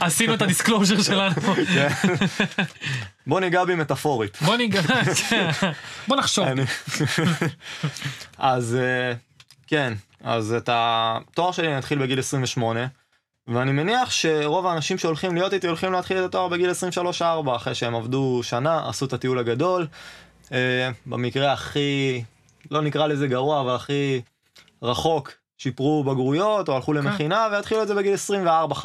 [0.00, 1.34] עשינו- את ה disclosure שלנו.
[1.74, 1.88] כן.
[3.26, 4.42] בוא ניגע בי מטאפורית.
[4.42, 4.80] בוא ניגע,
[6.08, 6.46] בוא נחשוב.
[8.38, 9.12] אז אה,
[9.66, 9.92] כן,
[10.24, 12.86] אז את התואר שלי אני אתחיל בגיל 28,
[13.48, 16.70] ואני מניח שרוב האנשים שהולכים להיות איתי הולכים להתחיל את התואר בגיל
[17.20, 17.22] 23-4,
[17.56, 19.86] אחרי שהם עבדו שנה, עשו את הטיול הגדול.
[20.52, 22.22] אה, במקרה הכי,
[22.70, 24.20] לא נקרא לזה גרוע, אבל הכי
[24.82, 28.14] רחוק, שיפרו בגרויות או הלכו למכינה ויתחילו את זה בגיל
[28.74, 28.84] 24-5.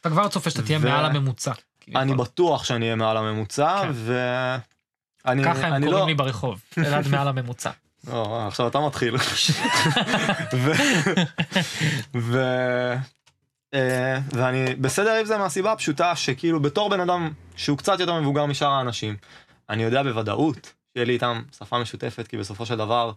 [0.00, 1.52] אתה כבר צופה שאתה תהיה ו- מעל הממוצע.
[1.88, 2.24] אני כביכול.
[2.24, 3.92] בטוח שאני אהיה מעל הממוצע, כן.
[5.24, 6.06] ואני ככה הם אני קוראים לא...
[6.06, 7.70] לי ברחוב, אלעד מעל הממוצע.
[8.12, 9.16] או, עכשיו אתה מתחיל.
[10.64, 10.72] ו...
[12.14, 12.42] ו...
[13.74, 18.46] אה, ואני בסדר עם זה מהסיבה הפשוטה שכאילו בתור בן אדם שהוא קצת יותר מבוגר
[18.46, 19.16] משאר האנשים,
[19.70, 23.12] אני יודע בוודאות שיהיה לי איתם שפה משותפת, כי בסופו של דבר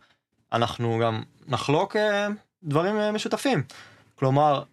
[0.54, 2.28] אנחנו גם נחלוק אה,
[2.64, 3.64] דברים אה, משותפים.
[4.16, 4.64] כלומר,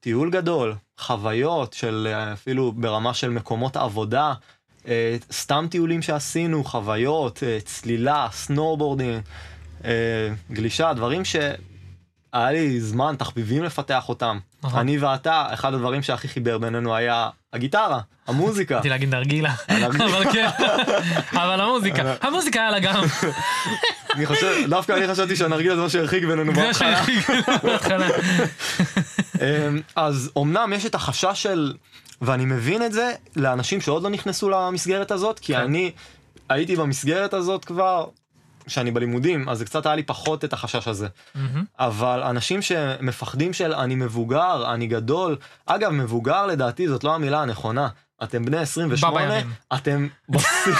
[0.00, 4.34] טיול גדול, חוויות של אה, אפילו ברמה של מקומות עבודה,
[5.32, 9.22] סתם טיולים שעשינו, חוויות, צלילה, snowboarding,
[9.84, 14.38] אה, גלישה, דברים שהיה לי זמן, תחביבים לפתח אותם.
[14.62, 14.80] נכון.
[14.80, 18.74] אני ואתה, אחד הדברים שהכי חיבר בינינו היה הגיטרה, המוזיקה.
[18.76, 19.54] רציתי להגיד נרגילה.
[19.68, 20.48] אבל כן,
[21.32, 23.02] אבל המוזיקה, המוזיקה היה לה גם,
[24.16, 26.96] אני חושב, דווקא אני חשבתי שהנרגילה זה מה שהרחיק בינינו זה בהתחלה.
[26.96, 27.28] שהרחיק
[27.62, 28.08] בהתחלה.
[29.40, 31.74] אמ, אז אמנם יש את החשש של,
[32.22, 35.60] ואני מבין את זה, לאנשים שעוד לא נכנסו למסגרת הזאת, כי כן.
[35.60, 35.90] אני
[36.48, 38.06] הייתי במסגרת הזאת כבר,
[38.66, 41.06] כשאני בלימודים, אז זה קצת היה לי פחות את החשש הזה.
[41.78, 47.88] אבל אנשים שמפחדים של אני מבוגר, אני גדול, אגב, מבוגר לדעתי זאת לא המילה הנכונה.
[48.22, 49.52] אתם בני 28, בא בימים.
[49.74, 50.72] אתם בשיא.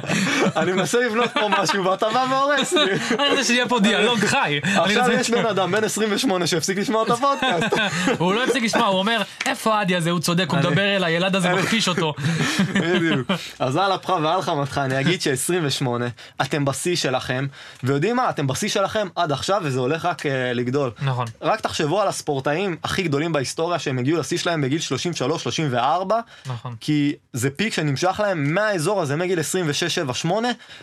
[0.60, 2.92] אני מנסה לבנות פה משהו ואתה בא והורס לי.
[3.18, 4.60] אני רוצה שיהיה פה דיאלוג חי.
[4.64, 7.76] עכשיו יש בן אדם בן 28 שהפסיק לשמוע את הפודקאסט.
[8.18, 11.36] הוא לא הפסיק לשמוע, הוא אומר, איפה האדי הזה, הוא צודק, הוא מדבר אליי, ילד
[11.36, 12.14] הזה מכפיש אותו.
[12.80, 13.30] בדיוק.
[13.58, 15.86] אז על אפך ועל חמתך אני אגיד ש-28,
[16.42, 17.46] אתם בשיא שלכם,
[17.82, 20.90] ויודעים מה, אתם בשיא שלכם עד עכשיו וזה הולך רק אה, לגדול.
[21.02, 21.26] נכון.
[21.42, 24.80] רק תחשבו על הספורטאים הכי גדולים בהיסטוריה שהם הגיעו לשיא שלהם בגיל
[25.70, 25.74] 33-34,
[26.46, 26.71] נכון.
[26.72, 26.76] נכון.
[26.80, 29.38] כי זה פיק שנמשך להם מהאזור הזה, מגיל
[30.24, 30.28] 26-7-8,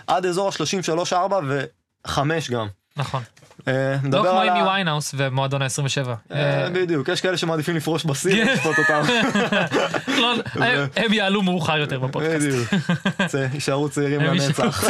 [0.07, 1.15] עד אזור ה-33-4
[1.47, 2.19] ו-5
[2.51, 2.67] גם.
[2.97, 3.23] נכון.
[3.67, 6.09] אה, לא כמו אימי ויינאוס ומועדון ה-27.
[6.33, 8.51] אה, בדיוק, יש כאלה שמעדיפים לפרוש בשיא, כן.
[8.53, 9.01] לשפוט אותם.
[10.21, 10.33] לא,
[10.95, 12.45] הם- יעלו מאוחר יותר בפודקאסט.
[12.47, 12.67] בדיוק.
[13.53, 14.83] יישארו צעירים לנצח.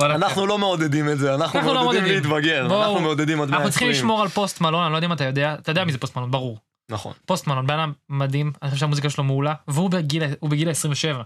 [0.00, 2.04] אנחנו לא מעודדים את זה, אנחנו לא מעודדים.
[2.04, 3.54] להתבגר, אנחנו מעודדים עד 120.
[3.54, 5.92] אנחנו צריכים לשמור על Post Malone, אני לא יודע אם אתה יודע, אתה יודע מי
[5.92, 6.58] זה Post Malone, ברור.
[6.90, 7.12] נכון.
[7.26, 11.16] Post Malone, בן אדם מדהים, אני חושב שהמוזיקה שלו מעולה, והוא בגיל, בגיל ה-27.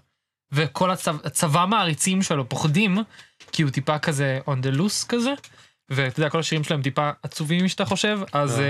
[0.52, 2.98] וכל הצבא, הצבא מעריצים שלו פוחדים,
[3.52, 5.30] כי הוא טיפה כזה on the loose כזה,
[5.88, 8.62] ואתה יודע, כל השירים שלהם טיפה עצובים שאתה חושב, אז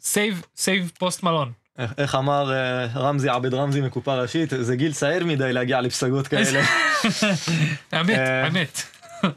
[0.00, 1.52] save, save Post Malone.
[1.98, 6.62] איך- אמר אה, רמזי עבד רמזי מקופה ראשית, זה גיל צעיר מדי להגיע לפסגות כאלה.
[7.92, 8.82] האמת, אה, האמת.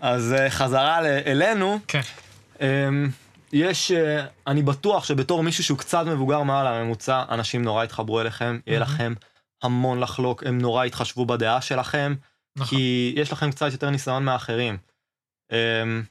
[0.01, 2.01] אז אה, חזרה אלינו, כן.
[3.53, 8.21] אמ, יש, אה, אני בטוח שבתור מישהו שהוא קצת מבוגר מעל הממוצע, אנשים נורא יתחברו
[8.21, 8.79] אליכם, יהיה.
[8.79, 9.13] לכם
[9.63, 12.15] המון לחלוק, הם נורא יתחשבו בדעה שלכם,
[12.55, 12.77] נכון.
[12.77, 14.77] כי יש לכם קצת יותר ניסיון מאחרים.
[15.51, 16.03] אמ,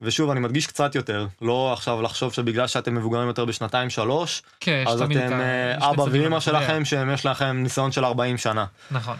[0.00, 4.84] ושוב, אני מדגיש קצת יותר, לא עכשיו לחשוב שבגלל שאתם מבוגרים יותר בשנתיים שלוש, כן,
[4.86, 6.40] אז אתם אה, אבא ואימא.
[6.40, 8.66] שלכם, שיש לכם ניסיון של 40 שנה.
[8.90, 9.16] נכון.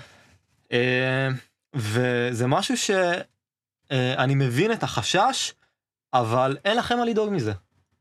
[0.73, 1.29] אה,
[1.75, 5.53] וזה משהו שאני מבין את החשש,
[6.15, 7.53] אבל אין לכם מה לדאוג מזה.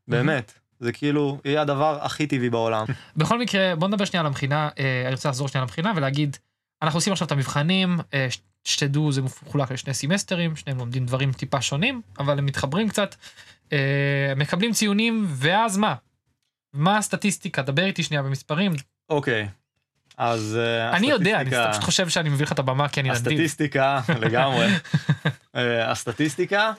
[0.08, 0.52] באמת.
[0.82, 2.86] זה כאילו, יהיה הדבר הכי טבעי בעולם.
[3.16, 6.36] בכל מקרה, בוא נדבר שנייה על המכינה, אה, אני רוצה לחזור שנייה למכינה ולהגיד,
[6.82, 8.26] אנחנו עושים עכשיו את המבחנים, אה,
[8.64, 13.14] שתדעו, זה מחולק לשני סמסטרים, שניהם לומדים דברים טיפה שונים, אבל הם מתחברים קצת,
[13.72, 15.94] אה, מקבלים ציונים, ואז מה?
[16.72, 17.62] מה הסטטיסטיקה?
[17.62, 18.72] דבר איתי שנייה במספרים.
[19.10, 19.48] אוקיי.
[20.16, 20.58] אז
[20.92, 23.26] אני יודע, אני פשוט חושב שאני מביא לך את הבמה כי אני נדיב.
[23.26, 24.66] הסטטיסטיקה, לגמרי.
[25.90, 26.72] הסטטיסטיקה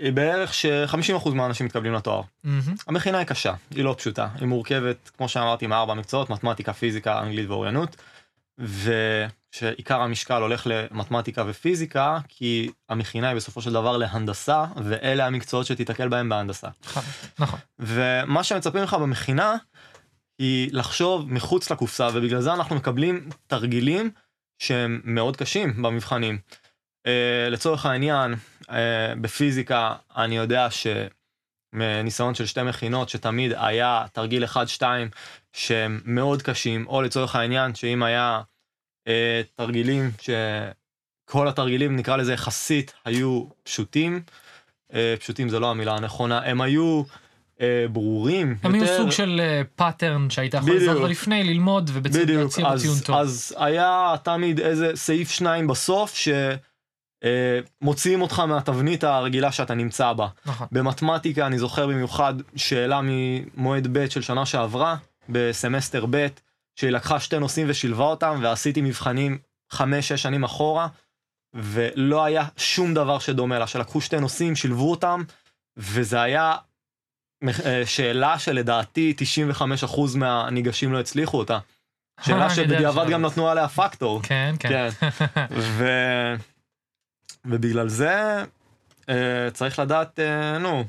[0.00, 2.22] היא בערך ש-50% מהאנשים מתקבלים לתואר.
[2.44, 4.28] מהמם, המכינה היא קשה, היא לא פשוטה.
[4.40, 7.96] היא מורכבת, כמו שאמרתי, מארבע מקצועות, מתמטיקה, פיזיקה, אנגלית ואוריינות.
[8.58, 16.08] ושעיקר המשקל הולך למתמטיקה ופיזיקה, כי המכינה היא בסופו של דבר להנדסה, ואלה המקצועות שתיתקל
[16.08, 16.68] בהם בהנדסה.
[16.84, 17.02] נכון,
[17.38, 17.58] נכון.
[17.78, 19.56] ומה שמצפים לך במכינה,
[20.38, 24.10] היא לחשוב מחוץ לקופסה, ובגלל זה אנחנו מקבלים תרגילים
[24.58, 26.38] שהם מאוד קשים במבחנים.
[27.06, 27.10] Uh,
[27.50, 28.72] לצורך העניין, uh,
[29.20, 30.68] בפיזיקה אני יודע
[31.74, 34.82] שמניסיון של שתי מכינות שתמיד היה תרגיל 1-2
[35.52, 38.40] שהם מאוד קשים, או לצורך העניין שאם היה
[39.08, 39.10] אה,
[39.54, 44.22] תרגילים שכל התרגילים נקרא לזה יחסית היו פשוטים,
[45.20, 47.02] פשוטים זה לא המילה הנכונה, הם היו
[47.92, 48.56] ברורים.
[48.62, 49.40] הם היו יותר- סוג של
[49.76, 53.16] pattern שהיית יכול אותו לפני, ללמוד, ובציון ציון טוב.
[53.16, 56.14] אז היה תמיד איזה סעיף שניים בסוף
[57.24, 60.28] שמוציאים אותך מהתבנית הרגילה שאתה נמצא בה.
[60.46, 60.66] נכון.
[60.72, 64.96] במתמטיקה אני זוכר במיוחד שאלה ממועד ב' של שנה שעברה,
[65.28, 66.26] בסמסטר ב',
[66.76, 69.38] שהיא לקחה שתי נושאים ושילבה אותם, ועשיתי מבחנים
[69.70, 70.88] חמש-שש שנים אחורה,
[71.54, 75.22] ולא היה שום דבר שדומה לה, שלקחו שתי נושאים, שילבו אותם,
[75.76, 76.54] וזה היה
[77.64, 79.14] אה, שאלה שלדעתי
[79.52, 81.54] 95% מהניגשים לא הצליחו אותה.
[81.54, 83.06] אה, שאלה שבדיעבד.
[83.10, 84.22] גם נתנו עליה פקטור.
[84.22, 84.88] כן, כן.
[84.90, 85.06] כן.
[85.50, 85.88] ו...
[87.44, 88.44] ובגלל זה
[89.08, 90.84] אה, צריך לדעת, אה, נו,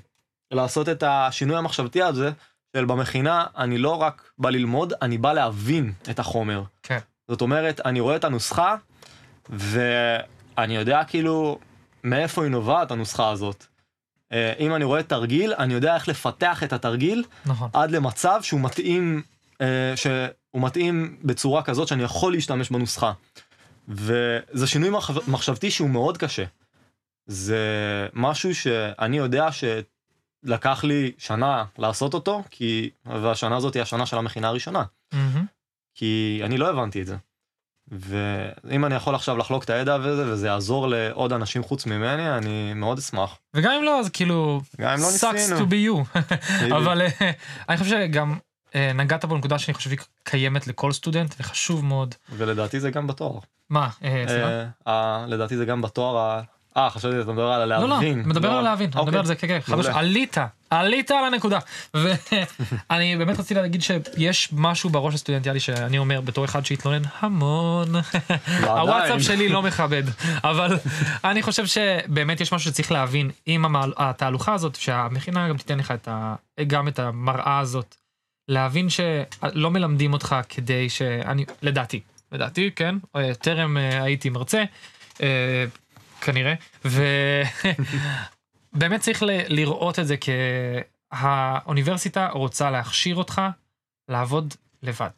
[0.52, 2.32] לעשות את השינוי המחשבתי הזה,
[2.78, 6.64] של במכינה אני לא רק בא ללמוד, אני בא להבין את החומר.
[6.84, 7.00] כן.
[7.28, 8.76] זאת אומרת, אני רואה את הנוסחה,
[9.50, 11.60] ואני יודע כאילו
[12.04, 13.66] מאיפה היא נובעת הנוסחה הזאת.
[14.32, 17.70] אה, אם אני רואה תרגיל, אני יודע איך לפתח את התרגיל נכון.
[17.74, 19.22] עד למצב שהוא מתאים,
[19.62, 23.12] אה, שהוא מתאים בצורה כזאת שאני יכול להשתמש בנוסחה.
[23.88, 26.44] וזה שינוי מחשב- מחשבתי שהוא מאוד קשה.
[27.28, 27.60] זה
[28.14, 34.48] משהו שאני יודע שלקח לי שנה לעשות אותו, כי, והשנה הזאת היא השנה של המכינה
[34.48, 35.46] הראשונה, מהמם.
[35.96, 37.16] כי אני לא הבנתי את זה.
[37.92, 42.74] ואם אני יכול עכשיו לחלוק את הידע וזה, וזה יעזור לעוד אנשים חוץ ממני, אני
[42.74, 43.38] מאוד אשמח.
[43.54, 45.60] וגם אם לא, אז כאילו, גם אם לא sucks ניסינו.
[45.60, 45.74] to be
[46.08, 46.20] you.
[46.76, 47.32] אבל אה,
[47.70, 48.38] אני חושב שגם
[48.76, 52.16] נגעת בנקודה שאני חושב שהיא קיימת לכל סטודנט, וחשוב מאוד.
[52.30, 53.40] ולדעתי זה גם בתואר.
[53.70, 54.26] מה, אה?
[54.28, 56.42] אה, אה, לדעתי זה גם בתואר ה...
[56.78, 58.24] אה, חשבתי שאתה מדבר על לא, לא, הלהבין.
[58.26, 59.20] מדבר על להבין, אני מדבר אוקיי.
[59.20, 59.74] על זה, כן, כן.
[59.94, 60.38] עלית,
[60.70, 61.60] עלית על הנקודה.
[61.94, 67.96] ואני באמת רציתי להגיד שיש משהו בראש הסטודנטיאלי שאני אומר בתור אחד שהתלונן המון.
[68.62, 70.04] הוואטסאפ שלי לא מכבד,
[70.44, 70.78] אבל
[71.24, 75.94] אני חושב שבאמת יש משהו שצריך להבין עם התהלוכה הזאת, שהמכינה גם תיתן לך
[76.68, 77.96] גם את המראה הזאת,
[78.52, 84.64] להבין שלא מלמדים אותך כדי שאני, לדעתי, לדעתי, כן, אה, טרם אה, הייתי מרצה,
[85.22, 85.66] אה,
[86.22, 86.54] כנראה,
[86.86, 87.02] ובאמת
[89.06, 90.16] צריך לראות את זה
[91.12, 93.42] כהאוניברסיטה רוצה להכשיר אותך
[94.10, 95.10] לעבוד לבד.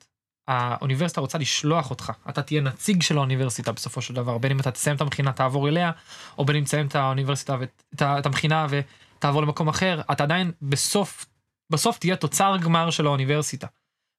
[0.47, 4.71] האוניברסיטה רוצה לשלוח אותך, אתה תהיה נציג של האוניברסיטה בסופו של דבר, בין אם אתה
[4.71, 5.91] תסיים את המכינה תעבור אליה,
[6.37, 11.25] או בין אם תסיים את האוניברסיטה ואת המכינה ותעבור למקום אחר, אתה עדיין בסוף,
[11.69, 13.67] בסוף תהיה תוצר גמר של האוניברסיטה.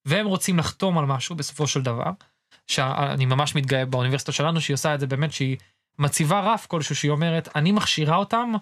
[0.04, 2.10] והם רוצים לחתום על משהו בסופו של דבר,
[2.66, 5.56] שאני ממש מתגאה באוניברסיטה שלנו שהיא עושה את זה באמת שהיא
[5.98, 8.52] מציבה רף כלשהו שהיא אומרת אני מכשירה אותם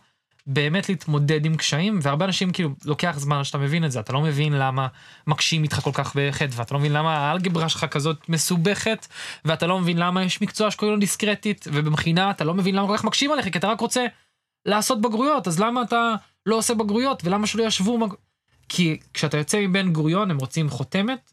[0.47, 4.21] באמת להתמודד עם קשיים והרבה אנשים כאילו לוקח זמן שאתה מבין את זה אתה לא
[4.21, 4.87] מבין למה
[5.27, 9.07] מקשים איתך כל כך בחדווה אתה לא מבין למה האלגברה שלך כזאת מסובכת
[9.45, 12.97] ואתה לא מבין למה יש מקצוע שקוראים לו דיסקרטית ובמכינה אתה לא מבין למה כל
[12.97, 14.07] כך מקשים עליך כי אתה רק רוצה
[14.67, 16.15] לעשות בגרויות אז למה אתה
[16.47, 17.99] לא עושה בגרויות ולמה שלא ישבו.
[18.75, 21.33] כי כשאתה יוצא מבן גוריון הם רוצים חותמת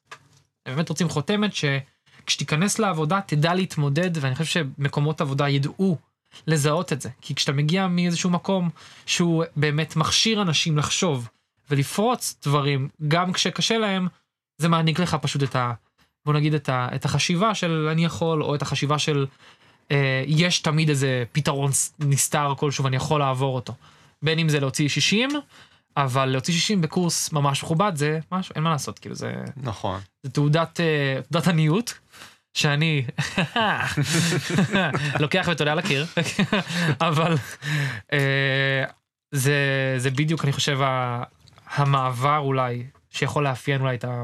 [0.65, 5.97] הם באמת רוצים חותמת שכשתיכנס לעבודה תדע להתמודד ואני חושב שמקומות עבודה ידעו
[6.47, 7.09] לזהות את זה.
[7.21, 8.69] כי כשאתה מגיע מאיזשהו מקום
[9.05, 11.29] שהוא באמת מכשיר אנשים לחשוב
[11.69, 14.07] ולפרוץ דברים, גם כשקשה להם,
[14.57, 15.73] זה מעניק לך פשוט את ה...
[16.25, 19.25] בוא נגיד את, ה, את החשיבה של אני יכול, או את החשיבה של
[19.91, 23.73] אה, יש תמיד איזה פתרון נסתר כלשהו ואני יכול לעבור אותו.
[24.21, 25.29] בין אם זה להוציא 60,
[25.97, 29.33] אבל להוציא 60 בקורס ממש מכובד זה משהו, אין מה לעשות, כאילו זה...
[29.57, 29.99] נכון.
[30.23, 31.99] זה תעודת, אה, תעודת עניות.
[32.53, 33.05] שאני
[35.19, 36.05] לוקח ותולה על הקיר,
[37.01, 37.35] אבל
[38.13, 38.83] אה,
[39.31, 39.55] זה,
[39.97, 40.79] זה בדיוק, אני חושב,
[41.67, 44.23] המעבר אולי, שיכול לאפיין אולי את, ה,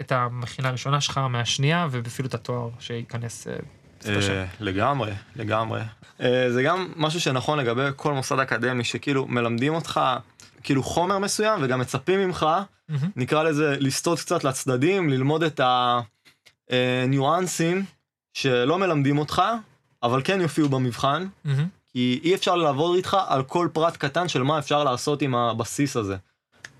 [0.00, 3.46] את המכינה הראשונה שלך מהשנייה, ואפילו את התואר שייכנס.
[4.06, 5.80] אה, לגמרי, לגמרי.
[6.48, 10.00] זה גם משהו שנכון לגבי כל מוסד אקדמי, שכאילו מלמדים אותך
[10.64, 12.46] כאילו חומר מסוים וגם מצפים ממך,
[13.16, 16.00] נקרא לזה לסטות קצת לצדדים, ללמוד את ה...
[16.70, 17.04] אה,
[18.32, 19.42] שלא מלמדים אותך,
[20.02, 21.50] אבל כן יופיעו במבחן, mm-hmm.
[21.88, 25.96] כי אי אפשר לעבוד איתך על כל פרט קטן של מה אפשר לעשות עם הבסיס
[25.96, 26.16] הזה,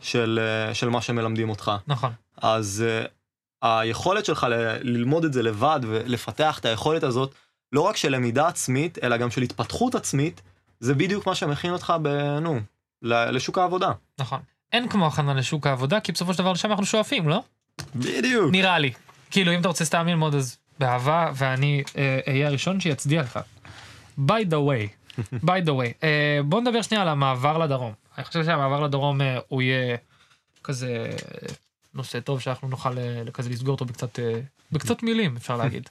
[0.01, 1.73] של, אה, של מה שמלמדים אותך.
[1.87, 2.13] נכון.
[2.37, 7.35] אז אה, היכולת שלך ל- ללמוד את זה לבד ולפתח את היכולת הזאת,
[7.73, 10.43] לא רק של למידה עצמית, אלא גם של התפתחות עצמית,
[10.81, 12.09] זה בדיוק מה שמכין אותך, ב,
[12.41, 12.61] נו,
[13.05, 13.93] לשוק העבודה.
[14.19, 14.41] נכון.
[14.73, 17.43] אין כמו הכנה לשוק העבודה, כי בסופו של דבר לשם אנחנו שואפים, לא?
[17.97, 18.53] בדיוק.
[18.53, 18.93] נראה לי.
[19.31, 21.83] כאילו אם אתה רוצה סתם ללמוד אז באהבה ואני
[22.29, 23.39] אהיה אה, הראשון שיצדיע לך.
[24.19, 25.15] by the way,
[25.49, 27.93] by the way, אה, בוא נדבר שנייה על המעבר לדרום.
[28.19, 29.97] אני חושב שהמעבר לדרום אה, הוא יהיה
[30.65, 31.11] כזה
[31.95, 34.41] נושא טוב שאנחנו נוכל אה, כזה לסגור אותו בקצת אה,
[34.73, 35.89] בקצת מילים אפשר להגיד.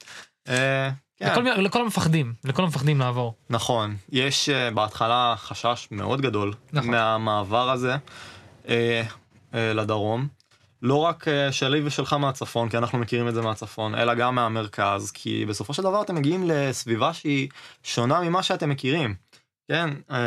[1.16, 1.32] כן.
[1.32, 3.34] לכל, לכל המפחדים, לכל המפחדים לעבור.
[3.50, 6.90] נכון, יש uh, בהתחלה חשש מאוד גדול נכון.
[6.90, 7.96] מהמעבר הזה
[8.64, 10.28] uh, uh, לדרום.
[10.84, 15.10] לא רק אה, שלי ושלך מהצפון, כי אנחנו מכירים את זה מהצפון, אלא גם מהמרכז,
[15.10, 17.48] כי בסופו של דבר אתם מגיעים לסביבה שהיא
[17.82, 19.14] שונה ממה שאתם מכירים.
[19.68, 20.18] כן, אה,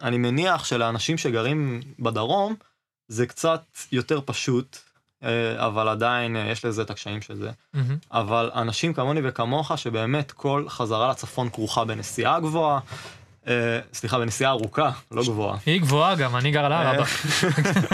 [0.00, 2.54] אני מניח שלאנשים שגרים בדרום,
[3.08, 3.62] זה קצת
[3.92, 4.78] יותר פשוט,
[5.56, 7.50] אבל עדיין יש לזה את הקשיים של זה.
[7.50, 7.78] Mm-hmm.
[8.12, 12.80] אבל אנשים כמוני וכמוך, שבאמת כל חזרה לצפון כרוכה בנסיעה גבוהה,
[13.48, 15.56] אה, סליחה, בנסיעה ארוכה, לא גבוהה.
[15.66, 17.04] היא גבוהה גם, אני גר על הערבה.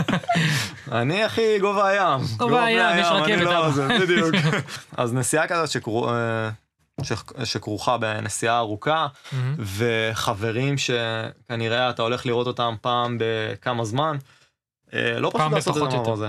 [1.01, 2.21] אני הכי גובה הים.
[2.37, 3.41] גובה הים, יש רכבת.
[3.41, 4.35] לא, בדיוק.
[4.97, 9.07] אז נסיעה כזאת אה, שכרוכה בנסיעה ארוכה,
[9.59, 14.42] וחברים שכנראה אתה הולך לראות אותם פעם בכמה זמן, אה,
[14.93, 16.27] לא פשוט לעשות את הדבר הזה.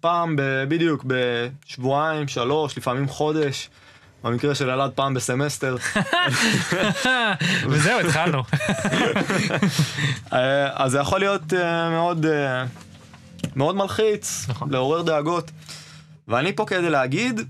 [0.00, 0.36] פעם
[0.68, 3.70] בדיוק בשבועיים, שלוש, לפעמים חודש.
[4.26, 5.76] במקרה של ילד פעם בסמסטר.
[7.70, 8.42] וזהו, התחלנו.
[10.32, 12.64] אה, אז זה יכול להיות אה, מאוד, אה,
[13.56, 14.70] מאוד מלחיץ, נכון.
[14.70, 15.50] לעורר דאגות.
[16.28, 17.40] ואני פה כדי להגיד,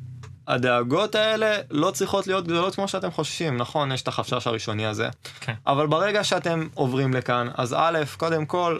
[0.49, 5.09] הדאגות האלה לא צריכות להיות גדולות כמו שאתם חוששים, נכון, יש את החשש הראשוני הזה.
[5.41, 5.55] כן.
[5.67, 8.79] אבל ברגע שאתם עוברים לכאן, אז א', קודם כל,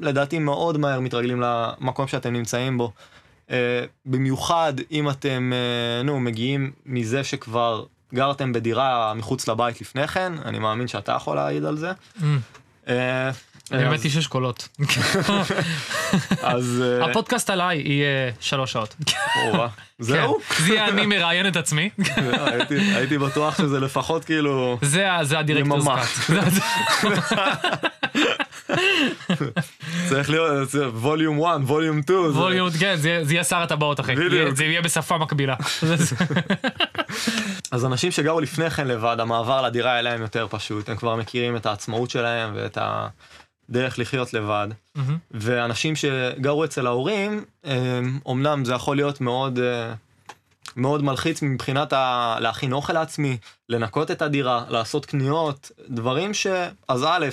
[0.00, 2.92] לדעתי מאוד מהר מתרגלים למקום שאתם נמצאים בו.
[3.46, 3.50] Uh,
[4.06, 7.84] במיוחד אם אתם, uh, נו, מגיעים מזה שכבר
[8.14, 11.92] גרתם בדירה מחוץ לבית לפני כן, אני מאמין שאתה יכול להעיד על זה.
[12.18, 12.22] Mm.
[12.84, 12.88] Uh,
[13.70, 14.68] באמת איש אשכולות.
[16.42, 16.84] אז...
[17.02, 18.96] הפודקאסט עליי יהיה שלוש שעות.
[19.98, 20.38] זהו?
[20.48, 21.90] כן, זה יהיה אני מראיין את עצמי.
[22.68, 24.78] הייתי בטוח שזה לפחות כאילו...
[25.22, 26.44] זה הדירקטור סקאט.
[30.08, 32.18] צריך להיות ווליום 1, ווליום 2.
[32.18, 34.14] ווליום, כן, זה יהיה שר הטבעות אחי.
[34.54, 35.54] זה יהיה בשפה מקבילה.
[37.70, 40.88] אז אנשים שגרו לפני כן לבד, המעבר לדירה היה להם יותר פשוט.
[40.88, 44.68] הם כבר מכירים את העצמאות שלהם ואת הדרך לחיות לבד.
[45.30, 47.44] ואנשים שגרו אצל ההורים,
[48.30, 49.58] אמנם זה יכול להיות מאוד...
[50.76, 52.36] מאוד מלחיץ מבחינת ה...
[52.40, 53.36] להכין אוכל לעצמי,
[53.68, 56.46] לנקות את הדירה, לעשות קניות, דברים ש...
[56.88, 57.26] אז א',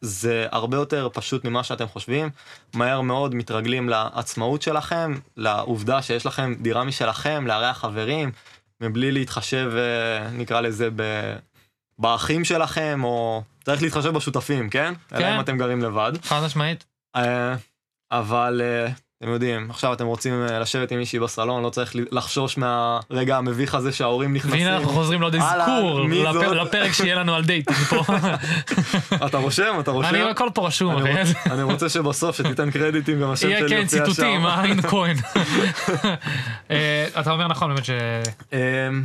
[0.00, 2.30] זה הרבה יותר פשוט ממה שאתם חושבים.
[2.74, 8.32] מהר מאוד מתרגלים לעצמאות שלכם, לעובדה שיש לכם דירה משלכם, לארח חברים,
[8.80, 11.02] מבלי להתחשב, אה, נקרא לזה, ב...
[11.98, 14.94] באחים שלכם, או צריך להתחשב בשותפים, כן?
[15.08, 15.16] כן.
[15.16, 16.12] אלא אם אתם גרים לבד.
[16.22, 16.84] חד משמעית.
[17.16, 17.54] אה,
[18.10, 18.92] אבל אה,
[19.22, 23.74] אתם יודעים, עכשיו אתם רוצים אה, לשבת עם מישהי בסלון, לא צריך לחשוש מהרגע המביך
[23.74, 24.58] הזה שההורים נכנסים.
[24.58, 26.00] והנה אנחנו חוזרים לעוד אזכור?
[26.54, 28.02] לפרק שיהיה לנו על דייטים פה.
[29.26, 29.76] אתה רושם?
[29.80, 30.08] אתה רושם?
[30.08, 33.82] אני הכל פה רשום, אני אני רוצה שבסוף שתיתן קרדיטים גם השם יהיה שלי כן
[33.82, 34.12] יופיע שם.
[34.12, 35.16] ציטוטים, אה, היינו כהן.
[36.70, 37.90] אה, אתה אומר נכון באמת ש...
[38.52, 39.02] אמ,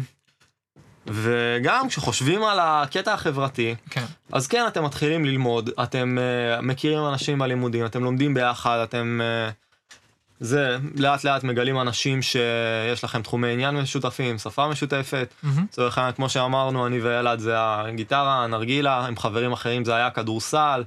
[1.07, 4.05] וגם כשחושבים על הקטע החברתי, כן.
[4.31, 9.21] אז כן, אתם מתחילים ללמוד, אתם uh, מכירים אנשים בלימודים, אתם לומדים ביחד, אתם...
[9.21, 9.62] Uh,
[10.43, 15.33] זה, לאט לאט מגלים אנשים שיש לכם תחומי עניין משותפים, שפה משותפת.
[15.63, 20.83] לצורך העניין, כמו שאמרנו, אני ואלעד זה הגיטרה, הנרגילה, עם חברים אחרים זה היה כדורסל,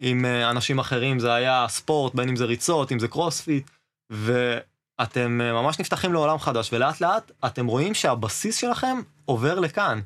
[0.00, 3.70] עם אה, אנשים אחרים זה היה ספורט, בין אם זה ריצות, אם זה קרוספיט,
[4.10, 10.00] ואתם אה, ממש נפתחים לעולם חדש, ולאט לאט אתם רואים שהבסיס שלכם עובר לכאן.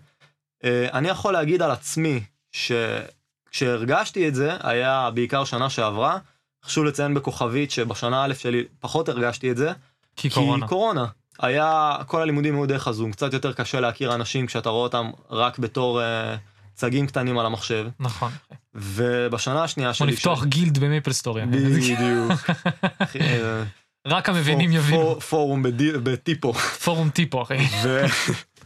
[0.65, 2.21] אה, אני יכול להגיד על עצמי,
[2.53, 6.19] שכשהרגשתי את זה, היה בעיקר שנה שעברה,
[6.67, 9.73] חשוב לציין בכוכבית שבשנה א' שלי פחות הרגשתי את זה,
[10.17, 10.67] כי קורונה.
[10.67, 11.05] כי קורונה.
[11.41, 15.59] היה, כל הלימודים היו דרך הזום, קצת יותר קשה להכיר אנשים כשאתה רואה אותם רק
[15.59, 16.37] בתור אה,
[16.75, 17.87] צגים קטנים על המחשב.
[18.01, 18.33] נכון.
[18.75, 20.13] ובשנה השנייה כמו שלי...
[20.13, 21.47] לפתוח גילד במייפל סטורי.
[21.47, 22.33] בדיוק.
[23.21, 23.63] אה,
[24.07, 25.03] רק המבינים יבינו.
[25.03, 25.63] פור- פורום
[26.03, 26.53] בטיפו.
[26.53, 27.57] פורום טיפו, אחי.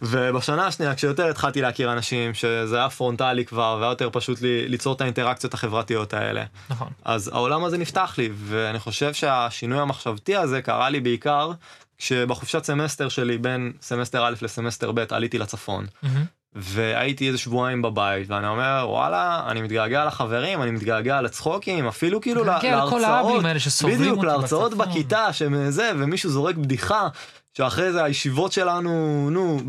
[0.03, 4.95] ובשנה השנייה, כשיותר התחלתי להכיר אנשים, שזה היה פרונטלי כבר, והיה יותר פשוט לי, ליצור
[4.95, 6.45] את האינטראקציות החברתיות האלה.
[6.71, 6.89] נכון.
[7.05, 11.51] אז העולם הזה נפתח לי, ואני חושב שהשינוי המחשבתי הזה קרה לי בעיקר
[11.99, 15.87] כשבחופשת סמסטר שלי בין סמסטר א' לסמסטר ב' עליתי לצפון.
[16.03, 16.38] מהמם.
[16.53, 22.45] והייתי איזה שבועיים בבית, ואני אומר, וואלה, אני מתגעגע לחברים, אני מתגעגע לצחוקים, אפילו כאילו
[22.45, 24.89] ל- מתגעגע לכל להרצאות, בדיוק, להרצאות בצפון.
[24.89, 27.09] בכיתה, שזה, ומישהו זורק בדיחה,
[27.55, 28.91] שאחרי זה הישיבות שלנו,
[29.31, 29.61] נו,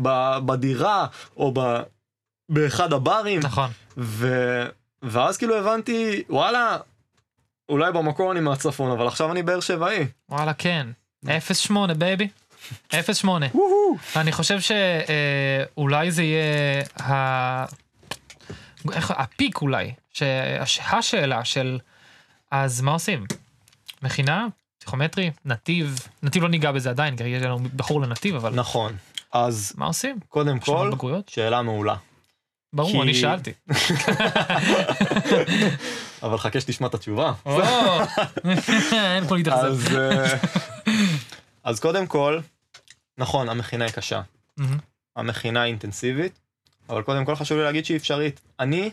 [0.46, 1.06] בדירה,
[1.36, 1.76] או ב...
[2.48, 3.70] באחד הברים, נכון.
[3.96, 4.34] ו...
[5.02, 6.76] ואז כאילו הבנתי, וואלה,
[7.68, 10.06] אולי במקור אני מהצפון, אבל עכשיו אני באר שבעי.
[10.28, 10.86] וואלה כן.
[11.70, 12.28] 08 baby.
[12.92, 13.46] 08.
[14.16, 17.64] אני חושב שאולי זה יהיה ה...
[18.92, 21.78] איך, הפיק אולי, שהשאלה של
[22.50, 23.24] אז מה עושים?
[24.02, 24.46] מכינה?
[24.78, 25.30] פסיכומטרי?
[25.44, 25.98] נתיב?
[26.22, 28.96] נתיב לא ניגע בזה עדיין, כי יש לנו בחור לנתיב, אבל נכון.
[29.32, 30.18] אז מה עושים?
[30.28, 31.28] קודם כל, בגרויות?
[31.28, 31.94] שאלה מעולה.
[32.72, 33.52] ברור, כי- אני שאלתי.
[36.22, 37.32] אבל חכה שתשמע את התשובה.
[39.14, 39.96] אין פה להתאכזב.
[41.64, 42.40] אז, קודם כל,
[43.18, 44.20] נכון, המכינה היא קשה.
[44.56, 44.78] מהמם.
[45.16, 46.38] המכינה היא אינטנסיבית,
[46.88, 48.40] אבל קודם כל חשוב לי להגיד שהיא אפשרית.
[48.60, 48.90] אני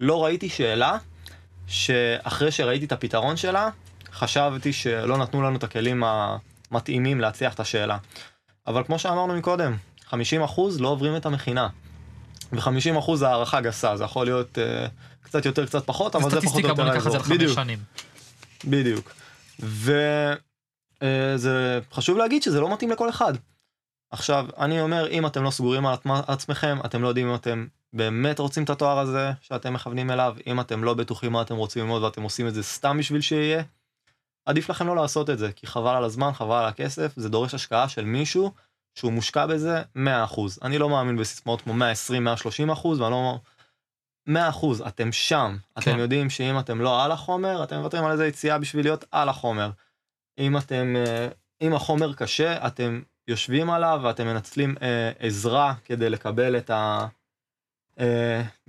[0.00, 0.98] לא ראיתי שאלה
[1.66, 3.68] שאחרי שראיתי את הפתרון שלה,
[4.12, 7.98] חשבתי שלא נתנו לנו את הכלים המתאימים להצליח את השאלה.
[8.66, 9.76] אבל כמו שאמרנו מקודם,
[10.10, 10.14] 50%
[10.78, 11.68] לא עוברים את המכינה.
[12.52, 16.44] ו-50% זה הערכה גסה, זה יכול להיות uh, קצת יותר, קצת פחות, אבל זה פחות
[16.44, 17.36] או סטטיסטיקה בוא יותר ניקח את זה האזור.
[17.36, 17.78] לחמש שנים.
[18.64, 19.12] בדיוק.
[21.04, 23.32] וזה חשוב להגיד שזה לא מתאים לכל אחד.
[24.10, 27.66] עכשיו, אני אומר, אם אתם לא סגורים על עצמ- עצמכם, אתם לא יודעים אם אתם
[27.92, 31.82] באמת רוצים את התואר הזה שאתם מכוונים אליו, אם אתם לא בטוחים מה אתם רוצים
[31.82, 33.62] ללמוד ואתם עושים את זה סתם בשביל שיהיה,
[34.46, 37.54] עדיף לכם לא לעשות את זה, כי חבל על הזמן, חבל על הכסף, זה דורש
[37.54, 38.52] השקעה של מישהו
[38.94, 39.98] שהוא מושקע בזה 100%.
[40.62, 43.38] אני לא מאמין בסיסמאות כמו 120, 130 אחוז, ואני לא...
[44.26, 45.56] 100 אחוז, אתם שם.
[45.74, 45.80] כן.
[45.80, 49.28] אתם יודעים שאם אתם לא על החומר, אתם מוותרים על איזה יציאה בשביל להיות על
[49.28, 49.70] החומר.
[50.38, 51.28] אם אתם, אה,
[51.60, 56.70] אם החומר קשה, אתם יושבים עליו ואתם מנצלים אה, עזרה כדי לקבל את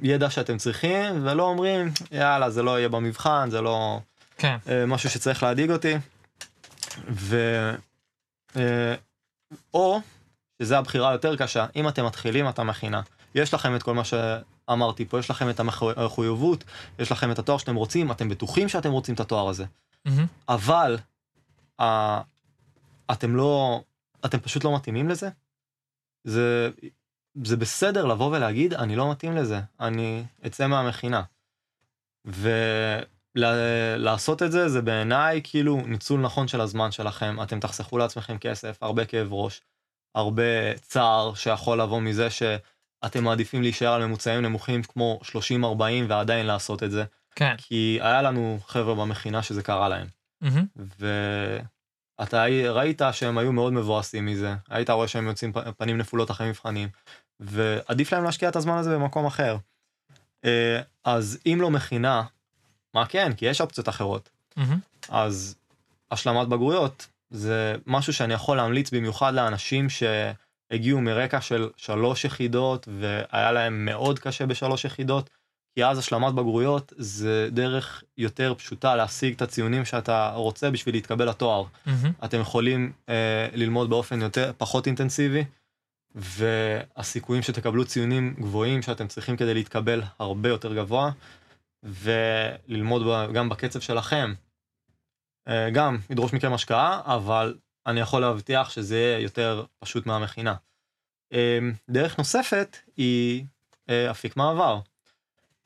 [0.02, 4.00] הידע שאתם צריכים, ולא אומרים, יאללה, זה לא יהיה במבחן, זה לא
[4.38, 4.58] כן.
[4.70, 5.94] אה, משהו שצריך להדאיג אותי.
[7.10, 7.36] ו...
[8.58, 8.96] אה,
[9.74, 10.00] או,
[10.62, 13.02] שזו הבחירה היותר קשה, אם אתם מתחילים את המכינה,
[13.36, 16.64] יש לכם את כל מה שאמרתי פה, יש לכם את המחו- המחויבות,
[17.00, 19.66] יש לכם את התואר שאתם רוצים, אתם בטוחים שאתם רוצים את התואר הזה.
[20.06, 20.26] מהמם.
[20.50, 21.15] אבל אה,
[23.12, 23.82] אתם לא,
[24.26, 25.30] אתם פשוט לא מתאימים לזה.
[26.24, 26.70] זה,
[27.44, 31.24] זה בסדר לבוא ולהגיד, אני לא מתאים לזה, אני אצא מהמכינה.
[33.36, 37.42] ולעשות את זה, זה בעיניי כאילו ניצול נכון של הזמן שלכם.
[37.44, 39.62] אתם תחסכו לעצמכם כסף, הרבה כאב ראש,
[40.16, 45.30] הרבה צער שיכול לבוא מזה שאתם מעדיפים להישאר על ממוצעים נמוכים כמו 30-40
[46.08, 47.06] ועדיין לעשות את זה.
[47.36, 47.56] כן.
[47.58, 50.08] כי היה לנו חבר'ה במכינה שזה קרה להם.
[52.20, 56.90] ואתה ראית שהם היו מאוד מבואסים מזה, היית רואה שהם יוצאים פנים נפולות אחרי מבחנים,
[57.40, 59.58] ועדיף להם להשקיע את הזמן הזה במקום אחר.
[60.46, 62.24] אה, אז אם לא מכינה,
[62.94, 64.30] מה כן, כי יש אופציות אחרות.
[65.10, 65.56] אז
[66.12, 73.52] השלמת בגרויות זה משהו שאני יכול להמליץ במיוחד לאנשים שהגיעו מרקע של שלוש יחידות והיה
[73.52, 75.30] להם מאוד קשה בשלוש יחידות,
[75.76, 81.30] כי אז השלמת בגרויות זה דרך יותר פשוטה להשיג את הציונים שאתה רוצה בשביל להתקבל
[81.30, 81.64] לתואר.
[81.86, 82.12] מהמם.
[82.26, 85.44] אתם יכולים אה, ללמוד באופן יותר, פחות אינטנסיבי,
[86.16, 91.12] והסיכויים שתקבלו ציונים גבוהים שאתם צריכים כדי להתקבל הרבה יותר גבוה,
[91.84, 94.34] וללמוד ב- גם בקצב שלכם.
[95.48, 97.58] אה, גם ידרוש מכם השקעה, אבל
[97.88, 100.56] אני יכול להבטיח שזה יהיה יותר פשוט מהמכינה.
[101.34, 101.60] אה,
[101.90, 103.46] דרך נוספת היא
[103.90, 104.80] אה, אפיק מעבר.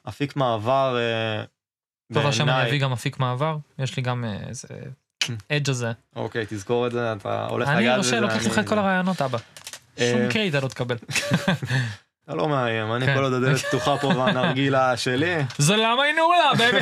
[0.10, 1.44] אפיק מעבר, אה,
[2.14, 4.68] טוב השם אני בעיניי- אביא גם אפיק מעבר, יש לי גם אה, איזה
[5.52, 5.92] edge הזה.
[6.16, 9.22] אוקיי, תזכור את זה, אתה הולך אני לגעת בזה, לוקח לך אני- את כל הרעיונות
[9.22, 9.38] אבא.
[9.98, 10.96] שום אה, קרדיט אתה לא תקבל.
[12.26, 13.16] אתה לא מאיים, אני כן.
[13.16, 15.36] כל עוד הדלת פתוחה פה והנרגילה שלי.
[15.58, 16.80] זה למה היא נעולה, baby.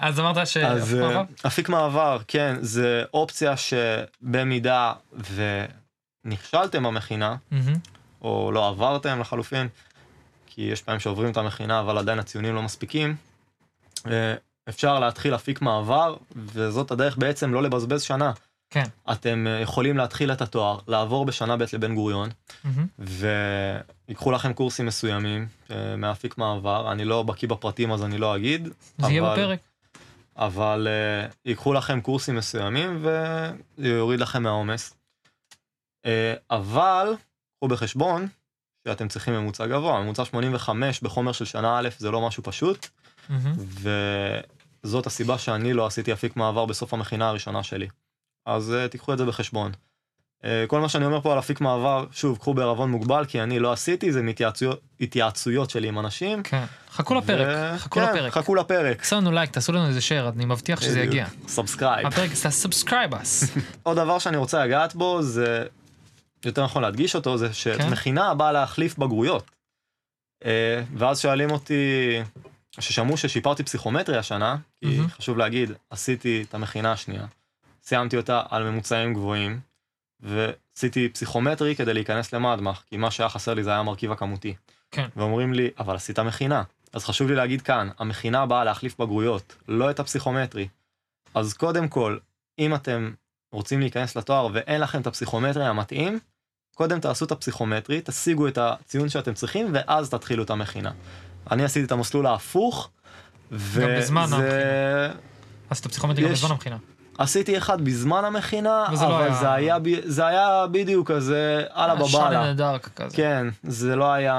[0.00, 0.56] אז אמרת ש...
[0.56, 0.96] אז
[1.46, 4.92] אפיק מעבר, כן, זה אופציה שבמידה
[6.24, 7.36] ונכשלתם במכינה.
[8.22, 9.68] או לא עברתם לחלופין,
[10.60, 13.16] כי יש פעמים שעוברים את המכינה אבל עדיין הציונים לא מספיקים,
[14.06, 14.34] אה,
[14.68, 18.32] אפשר להתחיל אפיק מעבר, וזאת הדרך בעצם לא לבזבז שנה.
[18.70, 18.84] כן.
[19.12, 22.28] אתם אה, יכולים להתחיל את התואר, לעבור בשנה ב' לבן גוריון,
[22.64, 22.86] מהמם.
[24.08, 28.68] ויקחו לכם קורסים מסוימים אה, מאפיק מעבר, אני לא בקיא בפרטים אז אני לא אגיד.
[28.98, 29.58] זה יהיה אבל- בפרק.
[30.36, 33.52] אבל uh, ייקחו לכם קורסים מסוימים וזה
[33.88, 34.94] יוריד לכם מהעומס.
[36.02, 36.08] Uh,
[36.50, 37.14] אבל
[37.56, 38.28] קחו בחשבון
[38.88, 42.86] שאתם צריכים ממוצע גבוה, ממוצע 85 בחומר של שנה א' זה לא משהו פשוט,
[43.28, 43.54] מהמם.
[44.84, 47.88] וזאת הסיבה שאני לא עשיתי אפיק מעבר בסוף המכינה הראשונה שלי.
[48.46, 49.72] אז uh, תיקחו את זה בחשבון.
[50.42, 53.58] Uh, כל מה שאני אומר פה על אפיק מעבר, שוב, קחו בערבון מוגבל, כי אני
[53.58, 56.42] לא עשיתי, זה מהתייעצויות התייעצויות שלי עם אנשים.
[56.42, 56.64] כן.
[56.92, 58.32] חכו לפרק, ו- חכו כן, לפרק.
[58.32, 58.98] חכו לפרק.
[58.98, 61.26] תעשו לנו לייק, תעשו לנו איזה share, אני מבטיח שזה יגיע.
[61.48, 62.06] Subscribe.
[62.06, 63.56] הפרק זה subscribe us.
[63.82, 65.64] עוד דבר שאני רוצה לגעת בו זה,
[66.44, 69.50] יותר נכון להדגיש אותו, זה שמכינה באה להחליף בגרויות.
[70.44, 72.18] אה, ואז שואלים אותי,
[72.80, 75.08] ששמעו ששיפרתי פסיכומטרי השנה, כי.
[75.08, 77.26] חשוב להגיד, עשיתי את המכינה השנייה,
[77.82, 79.60] סיימתי אותה על ממוצעים גבוהים,
[80.20, 84.54] ועשיתי פסיכומטרי כדי להיכנס למדמח, כי מה שהיה חסר לי זה היה המרכיב הכמותי.
[84.90, 85.08] כן.
[85.16, 86.62] ואומרים לי, אבל עשית מכינה.
[86.92, 90.68] אז חשוב לי להגיד כאן, המכינה באה להחליף בגרויות, לא את הפסיכומטרי.
[91.34, 92.18] אז קודם כל,
[92.58, 93.12] אם אתם
[93.52, 96.18] רוצים להיכנס לתואר ואין לכם את הפסיכומטרי המתאים,
[96.80, 100.90] קודם תעשו את הפסיכומטרי, תשיגו את הציון שאתם צריכים, ואז תתחילו את המכינה.
[101.50, 102.90] אני עשיתי את המסלול ההפוך,
[103.52, 103.80] ו...
[103.82, 105.10] גם בזמן זה...
[105.70, 106.76] עשית פסיכומטרי גם יש- בזמן המכינה.
[107.18, 109.78] עשיתי אחד בזמן המכינה, וזה לא אבל היה- זה, היה...
[109.78, 112.40] ב- זה היה בדיוק כזה, אללה בבאללה.
[112.42, 113.16] אין הדארק כזה.
[113.16, 114.34] כן, זה לא היה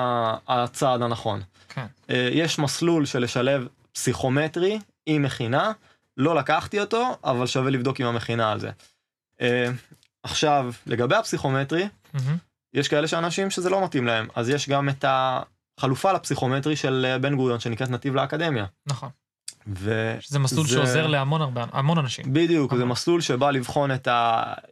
[0.47, 1.41] הצעד הנכון.
[1.69, 1.85] כן.
[2.09, 5.71] אה, יש מסלול של לשלב פסיכומטרי עם מכינה,
[6.17, 8.69] לא לקחתי אותו, אבל שווה לבדוק עם המכינה על זה.
[9.41, 9.65] אה,
[10.23, 11.87] עכשיו, לגבי הפסיכומטרי.
[12.73, 15.05] יש כאלה שאנשים שזה לא מתאים להם, אז יש גם את
[15.79, 18.65] החלופה לפסיכומטרי של אה, בן גוריון שנקראת נתיב לאקדמיה.
[18.87, 19.09] נכון.
[19.67, 20.15] ו...
[20.19, 22.25] שזה מסלול זה- שעוזר להמון הרבה, המון אנשים.
[22.33, 22.89] בדיוק, זה נכון.
[22.89, 24.07] מסלול שבא לבחון את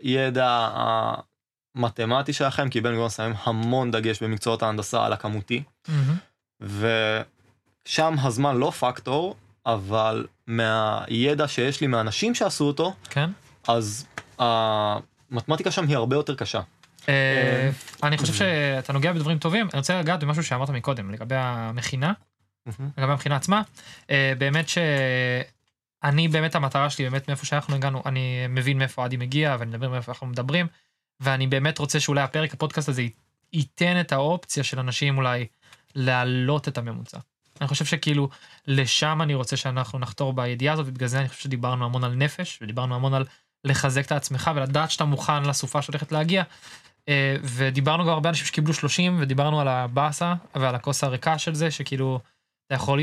[0.02, 0.70] הידע
[1.76, 5.64] המתמטי שלכם, כי בן גוריון שמים המון דגש במקצועות ההנדסה על הכמותי.
[5.88, 6.16] מהמם.
[7.86, 9.36] ושם הזמן לא פקטור,
[9.66, 13.30] אבל מהידע שיש לי מאנשים שעשו אותו, כן.
[13.68, 14.06] אז
[14.40, 16.62] המתמטיקה שם היא הרבה יותר קשה.
[17.10, 17.70] אה,
[18.04, 22.14] אני חושב שאתה נוגע בדברים טובים, אני רוצה לגעת במשהו שאמרת מקודם, לגבי המכינה,
[22.98, 23.62] לגבי המכינה עצמה.
[24.10, 29.56] אה, באמת שאני, באמת המטרה שלי, באמת מאיפה שאנחנו הגענו, אני מבין מאיפה עדי מגיע,
[29.60, 30.68] ואני מדבר מאיפה אנחנו מדברים,
[31.20, 33.04] ואני באמת רוצה שאולי הפרק, הפודקאסט הזה,
[33.54, 35.48] ייתן את האופציה של אנשים אולי
[35.96, 37.18] להעלות את הממוצע.
[37.62, 38.30] אני חושב שכאילו
[38.68, 42.60] לשם אני רוצה שאנחנו נחתור בידיעה הזאת, ובגלל זה אני חושב שדיברנו המון על נפש,
[42.62, 43.26] ודיברנו המון על
[43.64, 46.44] לחזק את עצמך ולדעת שאתה מוכן לסופה שהולכת להגיע.
[47.10, 51.72] אה, ודיברנו גם הרבה אנשים שקיבלו 30 ודיברנו על הבאסה ועל הכוס הריקה של זה
[51.72, 52.20] שכאילו
[52.68, 53.00] אתה יכול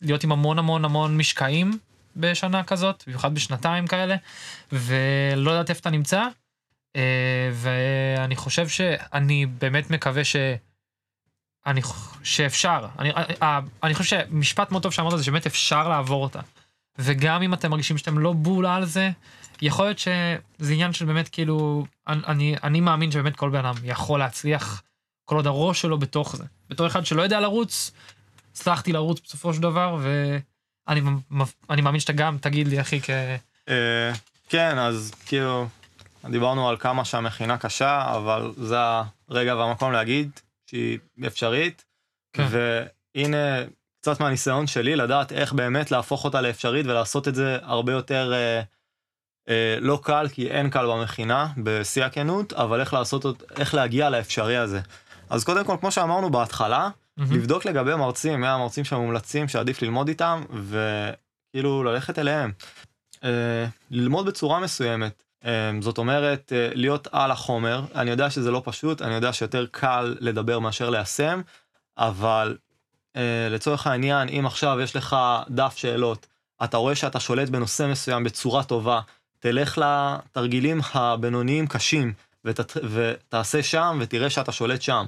[0.00, 1.78] להיות- עם המון המון המון משקעים
[2.16, 4.16] בשנה כזאת במיוחד בשנתיים כאלה
[4.72, 6.26] ולא יודעת איפה אתה נמצא.
[6.96, 10.36] אה, ואני חושב שאני באמת מקווה ש...
[11.66, 11.80] אני
[12.22, 13.10] שאפשר אני,
[13.42, 16.40] אה, אני חושב שמשפט מאוד טוב שאמרת זה שבאמת אפשר לעבור אותה.
[16.98, 19.10] וגם אם אתם מרגישים שאתם לא בול על זה
[19.62, 24.18] יכול להיות שזה עניין של באמת כאילו אני, אני, מאמין שבאמת כל בן אדם יכול
[24.18, 24.82] להצליח
[25.24, 26.44] כל עוד הראש שלו בתוך זה.
[26.70, 27.90] בתור אחד שלא יודע לרוץ,
[28.52, 29.98] הצלחתי לרוץ בסופו של דבר
[30.88, 33.10] ואני מאמין שאתה גם תגיד לי אחי כ...
[33.68, 34.12] אה,
[34.48, 35.68] כן, אז כאילו,
[36.30, 38.76] דיברנו על כמה שהמכינה קשה, אבל זה
[39.28, 40.30] הרגע והמקום להגיד
[40.66, 41.84] שהיא אפשרית.
[42.32, 42.46] כן.
[42.50, 43.62] והנה
[44.00, 48.62] קצת מהניסיון שלי, לדעת איך באמת להפוך אותה לאפשרית ולעשות את זה הרבה יותר אה,
[49.80, 53.24] לא קל, כי אין קל במכינה, בשיא הכנות, אבל איך לעשות,
[53.58, 54.80] איך להגיע לאפשרי הזה.
[55.30, 57.22] אז קודם כל, כמו שאמרנו בהתחלה, mm-hmm.
[57.34, 62.52] לבדוק לגבי מרצים, מי המרצים שמומלצים שעדיף ללמוד איתם, וכאילו ללכת אליהם.
[63.24, 65.22] אה, ללמוד בצורה מסוימת.
[65.44, 69.66] אה, זאת אומרת, אה, להיות על החומר, אני יודע שזה לא פשוט, אני יודע שיותר
[69.70, 71.40] קל לדבר מאשר ליישם,
[71.98, 72.56] אבל
[73.50, 75.16] לצורך העניין, אם עכשיו יש לך
[75.50, 76.26] דף שאלות,
[76.64, 79.00] אתה רואה שאתה שולט בנושא מסוים בצורה טובה,
[79.40, 82.12] תלך לתרגילים הבינוניים קשים,
[82.44, 85.06] ות, ותעשה שם ותראה שאתה שולט שם.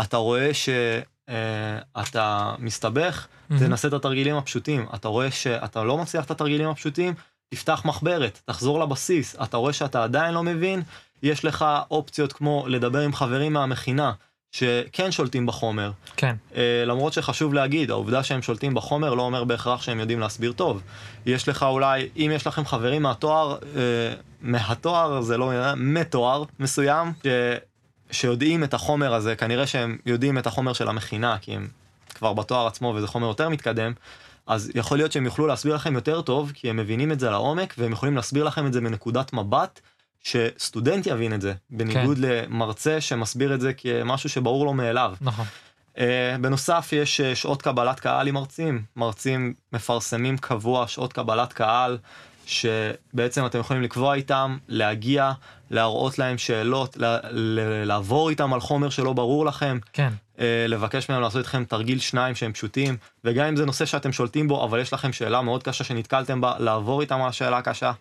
[0.00, 3.58] אתה רואה שאתה מסתבך, mm-hmm.
[3.58, 4.86] תנסה את התרגילים הפשוטים.
[4.94, 7.14] אתה רואה שאתה לא מצליח את התרגילים הפשוטים,
[7.54, 10.82] תפתח מחברת, תחזור לבסיס, אתה רואה שאתה עדיין לא מבין,
[11.22, 14.12] יש לך אופציות כמו לדבר עם חברים מהמכינה,
[14.52, 15.90] שכן שולטים בחומר.
[16.16, 16.36] כן.
[16.52, 20.82] Uh, למרות שחשוב להגיד, העובדה שהם שולטים בחומר לא אומר בהכרח שהם יודעים להסביר טוב.
[21.26, 23.76] יש לך אולי, אם יש לכם חברים מהתואר, uh,
[24.40, 27.26] מהתואר זה לא, מתואר מסוים, ש,
[28.10, 31.68] שיודעים את החומר הזה, כנראה שהם יודעים את החומר של המכינה, כי הם
[32.14, 33.92] כבר בתואר עצמו וזה חומר יותר מתקדם,
[34.46, 37.74] אז יכול להיות שהם יוכלו להסביר לכם יותר טוב, כי הם מבינים את זה לעומק,
[37.78, 39.80] והם יכולים להסביר לכם את זה מנקודת מבט,
[40.22, 42.22] שסטודנט יבין את זה, בניגוד כן.
[42.22, 45.14] למרצה שמסביר את זה כמשהו שברור לו מאליו.
[45.20, 45.46] נכון.
[45.94, 46.00] Uh,
[46.40, 51.98] בנוסף יש uh, שעות קבלת קהל עם מרצים, מרצים מפרסמים קבוע שעות קבלת קהל,
[52.46, 55.32] שבעצם אתם יכולים לקבוע איתם, להגיע,
[55.70, 56.96] להראות להם שאלות,
[57.84, 59.78] לעבור איתם על חומר שלא ברור לכם.
[59.92, 60.08] כן.
[60.40, 64.48] אה, לבקש מהם לעשות איתכם תרגיל שניים שהם פשוטים, וגם אם זה נושא שאתם שולטים
[64.48, 67.92] בו, אבל יש לכם שאלה מאוד קשה שנתקלתם בה, לעבור איתם על השאלה הקשה.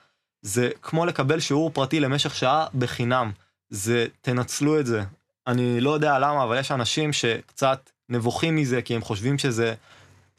[0.42, 3.32] זה כמו לקבל שיעור פרטי למשך שעה בחינם.
[3.70, 5.04] זה, תנצלו את זה.
[5.48, 9.74] אני לא יודע למה, אבל יש אנשים שקצת נבוכים מזה, כי הם חושבים שזה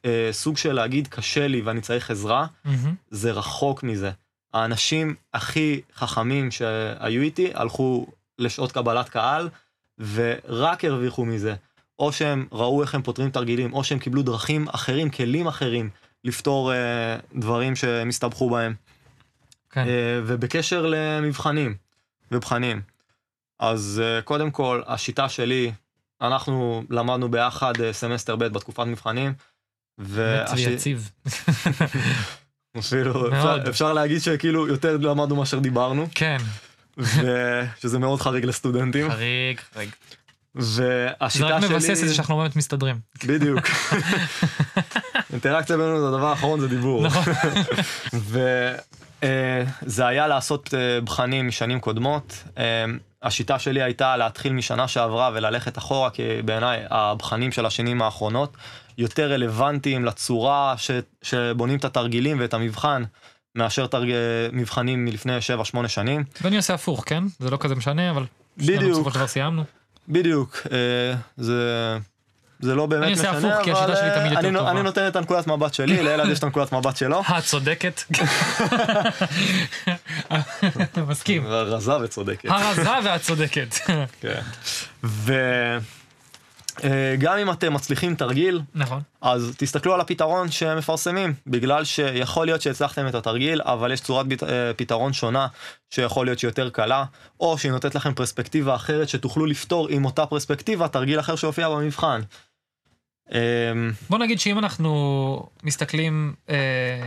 [0.04, 2.68] אה, סוג של להגיד קשה לי ואני צריך עזרה, mm-hmm.
[3.10, 4.10] זה רחוק מזה.
[4.54, 8.06] האנשים הכי חכמים שהיו איתי הלכו
[8.38, 9.48] לשעות קבלת קהל,
[10.14, 11.54] ורק הרוויחו מזה.
[11.98, 15.90] או שהם ראו איך הם פותרים תרגילים, או שהם קיבלו דרכים אחרים, כלים אחרים,
[16.24, 18.74] לפתור אה, דברים שהם הסתבכו בהם.
[19.70, 19.80] כן.
[19.88, 21.74] אה, ובקשר למבחנים
[22.32, 22.80] ובחנים,
[23.58, 25.72] אז אה, קודם כל, השיטה שלי,
[26.20, 29.32] אנחנו למדנו ביחד אה, סמסטר ב' בתקופת מבחנים.
[29.98, 30.60] והש...
[30.60, 31.10] יציב.
[32.78, 36.06] אפילו, אפשר, אפשר להגיד שכאילו יותר למדנו מאשר דיברנו.
[36.14, 36.36] כן.
[36.96, 39.10] ושזה מאוד חריג לסטודנטים.
[39.10, 39.90] חריג, חריג.
[40.54, 41.60] והשיטה שלי...
[41.60, 42.98] זה רק מבסס את זה שאנחנו באמת מסתדרים.
[43.26, 43.66] בדיוק.
[45.32, 47.02] אינטראקציה בינינו זה הדבר האחרון זה דיבור.
[47.02, 47.32] נכון.
[49.82, 52.44] וזה היה לעשות אה, בחנים משנים קודמות.
[52.58, 52.84] אה,
[53.22, 58.56] השיטה שלי הייתה להתחיל משנה שעברה וללכת אחורה, כי בעיניי הבחנים של השנים האחרונות
[58.98, 60.90] יותר רלוונטיים לצורה ש,
[61.22, 63.02] שבונים את התרגילים ואת המבחן.
[63.54, 64.08] מאשר תרג...
[64.52, 65.38] מבחנים מלפני
[65.84, 66.24] 7-8 שנים.
[66.42, 67.24] ואני עושה הפוך, כן?
[67.38, 68.24] זה לא כזה משנה, אבל...
[68.58, 68.82] בדיוק.
[68.82, 69.64] בסופו של דבר סיימנו.
[70.08, 71.98] בדיוק, אה, זה...
[72.62, 74.70] זה לא באמת משנה, אבל הפוך, כי השיטה שלי תמיד יותר טובה.
[74.70, 77.22] אני נותן את הנקודת מבט שלי, לאלעד יש את הנקודת מבט שלו.
[77.26, 78.02] הצודקת.
[81.08, 81.46] מסכים.
[81.46, 82.48] הרזה וצודקת.
[82.50, 83.74] הרזה והצודקת.
[84.20, 84.40] כן.
[86.84, 89.00] אה, גם אם אתם מצליחים תרגיל, נכון.
[89.20, 94.26] אז תסתכלו על הפתרון שהם מפרסמים, בגלל שיכול להיות שהצלחתם את התרגיל, אבל יש צורת
[94.42, 95.46] אה, פתרון שונה,
[95.90, 97.04] שיכול להיות שהיא יותר קלה,
[97.40, 102.20] או שהיא נותנת לכם פרספקטיבה אחרת שתוכלו לפתור עם אותה פרספקטיבה תרגיל אחר שהופיע במבחן.
[103.32, 103.36] אמ,
[104.10, 107.06] בוא נגיד שאם אנחנו מסתכלים, אה,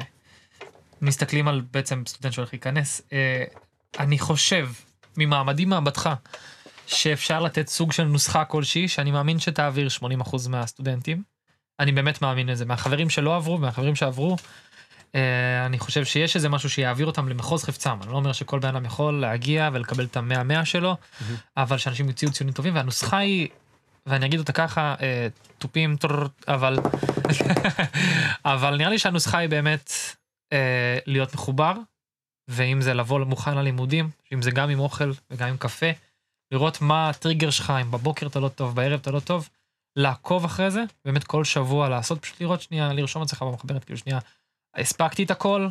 [1.01, 3.01] מסתכלים על בעצם סטודנט שהולך להיכנס,
[3.99, 4.70] אני חושב,
[5.18, 6.09] ממעמדי מעמדך,
[6.93, 11.23] שאפשר לתת סוג של נוסחה כלשהי, שאני מאמין שתעביר 80% מהסטודנטים.
[11.79, 12.65] אני באמת מאמין לזה.
[12.65, 14.37] מהחברים שלא עברו, מהחברים שעברו,
[15.15, 17.97] אה, אני חושב שיש איזה משהו שיעביר אותם למחוז חפצם.
[18.03, 21.23] אני לא אומר שכל בן אדם יכול להגיע ולקבל את המאה מאה שלו, mm-hmm.
[21.57, 23.47] אבל שאנשים יוציאו ציונים טובים, והנוסחה היא,
[24.05, 25.27] ואני אגיד אותה ככה, אה,
[25.57, 25.95] תופים,
[26.47, 26.79] אבל,
[28.45, 29.91] אבל נראה לי שהנוסחה היא באמת
[30.53, 31.73] אה, להיות מחובר,
[32.47, 35.91] ואם זה לבוא מוכן ללימודים, אם זה גם עם אוכל וגם עם קפה.
[36.51, 39.49] לראות מה הטריגר שלך, אם בבוקר אתה לא טוב, בערב אתה לא טוב,
[39.95, 44.19] לעקוב אחרי זה, באמת כל שבוע לעשות, פשוט לראות שנייה, לרשום אצלך במחברת, כאילו שנייה,
[44.75, 45.67] הספקתי את הכל,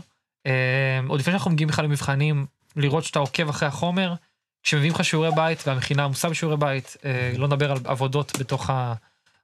[0.47, 2.47] אה, עוד לפני שאנחנו מגיעים בכלל למבחנים,
[2.77, 4.15] לראות שאתה עוקב אחרי החומר,
[4.63, 8.71] כשמביאים לך שיעורי בית, והמכינה עמוסה בשיעורי בית, אה, לא נדבר על עבודות בתוך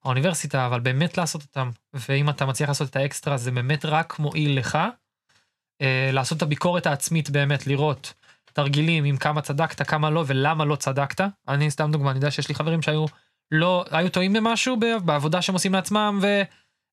[0.05, 4.59] האוניברסיטה, אבל באמת לעשות אותם, ואם אתה מצליח לעשות את האקסטרה, זה באמת רק מועיל
[4.59, 4.79] לך,
[5.81, 8.15] אה, לעשות את הביקורת העצמית באמת, לראות
[8.53, 11.21] תרגילים עם כמה צדקת, כמה לא ולמה לא צדקת.
[11.49, 13.07] אני סתם דוגמה, אני יודע שיש לי חברים שהיו
[13.51, 16.21] לא, היו טועים במשהו בעבודה שהם עושים לעצמם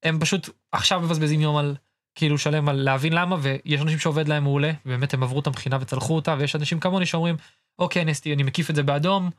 [0.04, 1.76] הם פשוט עכשיו מבזבזים יום על
[2.16, 5.78] כאילו שלם על להבין למה, ויש אנשים שעובד להם מעולה, ובאמת הם עברו את הבחינה
[5.82, 7.36] וצלחו אותה, ויש אנשים כמוני שאומרים,
[7.80, 9.30] אוקיי, אני, אני מקיף את זה באדום,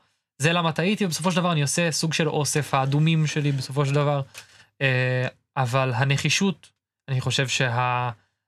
[0.41, 3.93] זה למה טעיתי, ובסופו של דבר אני עושה סוג של אוסף האדומים שלי בסופו של
[3.93, 4.21] דבר.
[4.81, 6.69] אה, אבל הנחישות,
[7.07, 7.47] אני חושב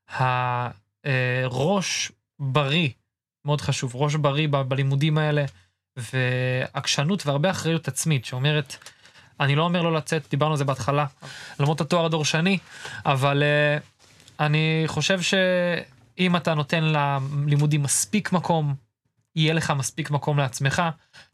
[0.10, 2.90] שהראש בריא,
[3.46, 5.46] מאוד חשוב, ראש בריא ב- בלימודים האלה,
[5.98, 8.76] ועקשנות והרבה אחריות עצמית, שאומרת,
[9.40, 11.06] אני לא אומר לא לצאת, דיברנו על זה בהתחלה,
[11.60, 12.58] למרות התואר הדורשני,
[13.06, 13.84] אבל uh,
[14.40, 18.76] אני חושב שאם אתה נותן ללימודים מספיק מקום,
[19.36, 20.82] יהיה לך מספיק מקום לעצמך,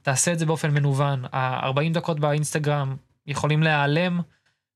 [0.01, 1.25] תעשה את זה באופן מנוון.
[1.33, 2.95] ה-40 דקות באינסטגרם
[3.27, 4.21] יכולים להיעלם,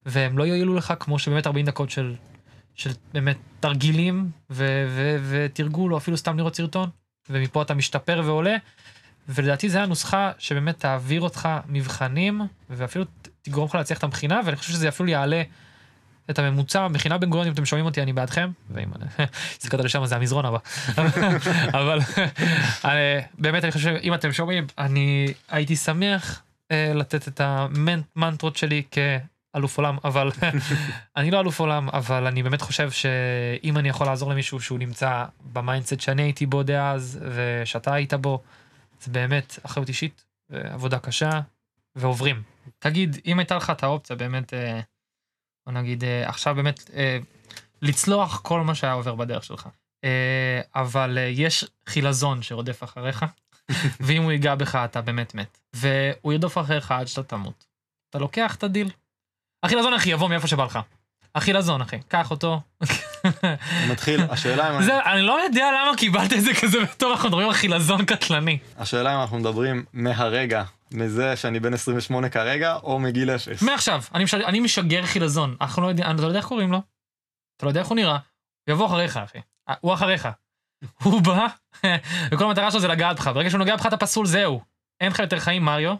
[0.05, 2.15] והם לא יועילו לך כמו שבאמת 40 דקות של,
[2.75, 6.89] של באמת תרגילים ו- ו- ותרגול, או אפילו סתם לראות סרטון,
[7.30, 8.55] ומפה אתה משתפר ועולה.
[9.30, 13.05] ולדעתי זה הנוסחה שבאמת תעביר אותך מבחנים, ואפילו
[13.41, 15.41] תגרום לך להצליח את המכינה, ואני חושב שזה אפילו יעלה
[16.30, 18.89] את הממוצע, מכינה בן גוריון, אם אתם שומעים אותי, אני בעדכם, ואם
[19.59, 20.57] הסתכלת לשם, זה המזרון הבא.
[21.80, 21.99] אבל
[22.86, 28.84] אה, באמת, אני חושב שאם אתם שומעים, אני הייתי שמח אה, לתת את המנטרות שלי
[29.54, 30.32] כאלוף עולם, אבל
[31.18, 35.26] אני לא אלוף עולם, אבל אני באמת חושב שאם אני יכול לעזור למישהו שהוא נמצא
[35.53, 38.43] ב mindset שאני הייתי בו דאז, ושאתה היית בו,
[39.02, 41.41] זה באמת אחריות אישית, ועבודה קשה,
[41.95, 42.43] ועוברים.
[42.80, 44.80] תגיד, אם הייתה לך את האופציה באמת, אה,
[45.66, 47.18] בוא נגיד, אה, עכשיו באמת, אה,
[47.82, 49.70] לצלוח כל מה שהיה עובר בדרך שלך.
[50.76, 53.26] אבל יש חילזון שרודף אחריך,
[54.06, 55.60] ואם הוא ייגע בך אתה באמת מת.
[55.74, 57.66] והוא ירדוף אחריך עד שאתה תמות.
[58.10, 58.89] אתה לוקח את הדיל.
[59.64, 60.80] החילזון אחי יבוא מאיפה שבא לך.
[61.36, 62.62] החילזון אחי, קח אותו.
[63.89, 67.47] מתחיל, השאלה אם זה, אני לא יודע למה קיבלת את זה כזה בתור אנחנו מדברים
[67.47, 68.57] על חילזון קטלני.
[68.78, 73.62] השאלה אם אנחנו מדברים מהרגע, מזה שאני בן 28 כרגע, או מגיל אפס.
[73.62, 74.34] מעכשיו, אני, מש...
[74.34, 76.82] אני משגר חילזון, אנחנו לא יודעים, אתה לא יודע איך קוראים לו?
[77.57, 78.18] אתה לא יודע איך הוא נראה?
[78.68, 79.38] הוא יבוא אחריך, אחי.
[79.70, 80.28] אה, הוא אחריך.
[81.03, 81.47] הוא בא,
[82.32, 84.62] וכל המטרה שלו זה לגעת בך, ברגע שהוא נוגע בך אתה פסול, זהו.
[85.01, 85.95] אין לך יותר חיים, מריו.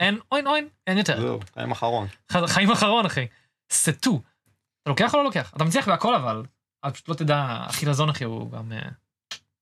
[0.00, 1.20] אין, אוין, אוין, אין יותר.
[1.20, 2.06] זהו, חיים אחרון.
[2.46, 3.26] חיים אחרון, אחי.
[3.72, 4.20] סטו.
[4.82, 5.52] אתה לוקח או לא לוקח?
[5.56, 6.42] אתה מצליח בהכל אבל.
[6.84, 8.72] אבל פשוט לא תדע, החילזון, אחי, הוא גם...
[8.72, 8.78] אה,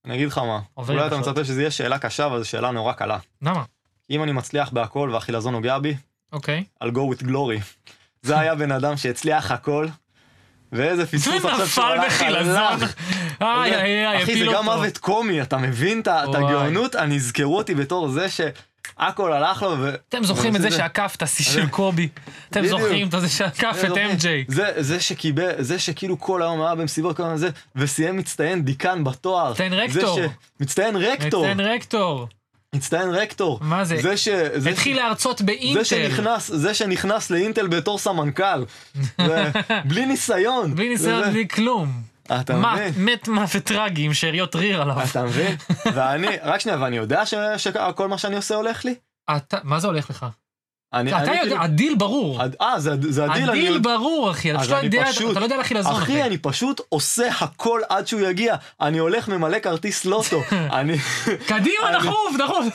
[0.04, 1.18] אני אגיד לך מה, אולי אתה.
[1.18, 3.18] מצפה שזה יהיה שאלה קשה, אבל זו שאלה נורא קלה.
[3.42, 3.64] למה?
[4.10, 5.96] אם אני מצליח בהכל והחילזון נוגע בי,
[6.32, 6.64] אוקיי.
[6.84, 7.90] I'll go with glory.
[8.22, 9.86] זה היה בן אדם שהצליח הכל,
[10.72, 12.56] ואיזה פספוס עכשיו שהוא הלך, בחילזון.
[12.56, 12.94] הלך.
[13.40, 14.64] איי, איי, איי, אחי, זה גם.
[14.64, 16.34] מוות קומי, אתה מבין את את.
[16.34, 16.96] הגאונות?
[16.96, 18.26] אני יזכרו אותי בתור זה
[19.00, 19.94] שהכל הלך לו, ו...
[20.08, 22.08] אתם זוכרים את זה שעקף את השיא של קובי.
[22.50, 22.66] אתם.
[22.66, 23.90] זוכרים את זה שעקף את.
[23.90, 24.26] MJ.
[24.48, 29.04] זה, זה שקיבל, זה שכאילו כל היום היה במסיבות כל הזמן זה, וסיים מצטיין דיקן
[29.04, 29.50] בתואר.
[29.50, 30.18] מצטיין זה רקטור.
[30.18, 30.20] ש...
[30.60, 31.46] מצטיין רקטור.
[31.46, 32.28] מצטיין רקטור.
[32.74, 33.58] מצטיין רקטור.
[33.62, 33.96] מה זה?
[34.02, 34.28] זה ש...
[34.54, 35.84] זה התחיל להרצות זה באינטל.
[35.84, 38.64] שנכנס, זה שנכנס לאינטל בתור סמנכ"ל.
[39.88, 40.74] בלי ניסיון.
[40.74, 42.11] בלי ניסיון, בלי כלום.
[42.40, 42.92] אתה מה- מבין?
[42.96, 44.96] מת מוות טרגי עם שאריות ריר עליו.
[45.10, 45.56] אתה מבין?
[45.94, 47.22] ואני, רק שנייה, ואני יודע
[47.56, 48.94] שכל מה שאני עושה הולך לי?
[49.36, 50.26] אתה- מה זה הולך לך?
[50.94, 52.40] אני, אתה אני יודע, כאילו- הדיל ברור.
[52.60, 54.50] אה, זה זה הדיל, אני הדיל יודע- ברור, אחי.
[54.54, 56.22] אתה לא אני יודע, פשוט- אתה לא יודע על החילזון, אחי, אחי.
[56.22, 58.54] אני פשוט עושה הכל עד שהוא יגיע.
[58.80, 60.42] אני הולך ממלא כרטיס לוטו.
[60.78, 60.96] אני,
[61.46, 62.66] קדימה, אני- דחוף, דחוף.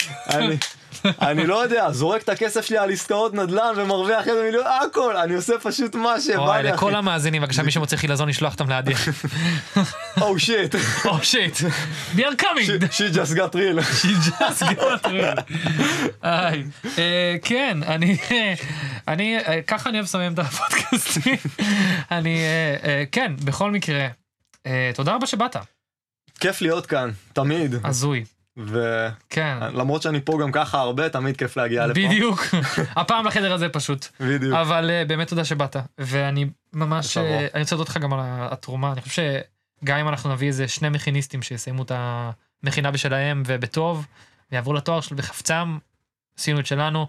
[1.21, 5.35] אני, לא יודע, זורק את הכסף שלי על עסקאות נדל"ן ומרוויח איזה מיליון, הכל, אני
[5.35, 6.71] עושה פשוט מה שבא לי.
[6.71, 8.93] לכל המאזינים, בבקשה, מי שמוצא חילזון, לשלוח אותם לידי.
[10.17, 11.57] Oh shit, או שיט.
[12.15, 12.91] We are coming.
[12.91, 13.81] she just got real.
[13.81, 15.41] She just got real.
[16.23, 18.17] אה, כן, אני,
[19.07, 21.35] אני, אה, ככה אני אוהב לסיים את הפודקאסטים.
[22.11, 22.39] אני,
[22.83, 24.07] אה, כן, בכל מקרה,
[24.95, 25.55] תודה רבה שבאת,
[26.39, 27.75] כיף להיות כאן, תמיד.
[27.83, 28.25] הזוי,
[28.57, 31.99] ולמרות כן, שאני פה גם ככה הרבה, תמיד כיף להגיע לפה.
[31.99, 32.45] בדיוק,
[32.95, 34.53] הפעם בחדר הזה פשוט, בדיוק.
[34.53, 37.17] אבל אה, באמת תודה שבאת, ואני ממש.
[37.17, 39.21] אה, אני רוצה להודות לך גם על התרומה, אני חושב
[39.83, 41.91] שגם אם אנחנו נביא איזה שני מכיניסטים שיסיימו את
[42.63, 44.05] המכינה בשלהם ובטוב,
[44.51, 45.77] ויעברו לתואר של בחפצם,
[46.37, 47.07] עשינו את שלנו.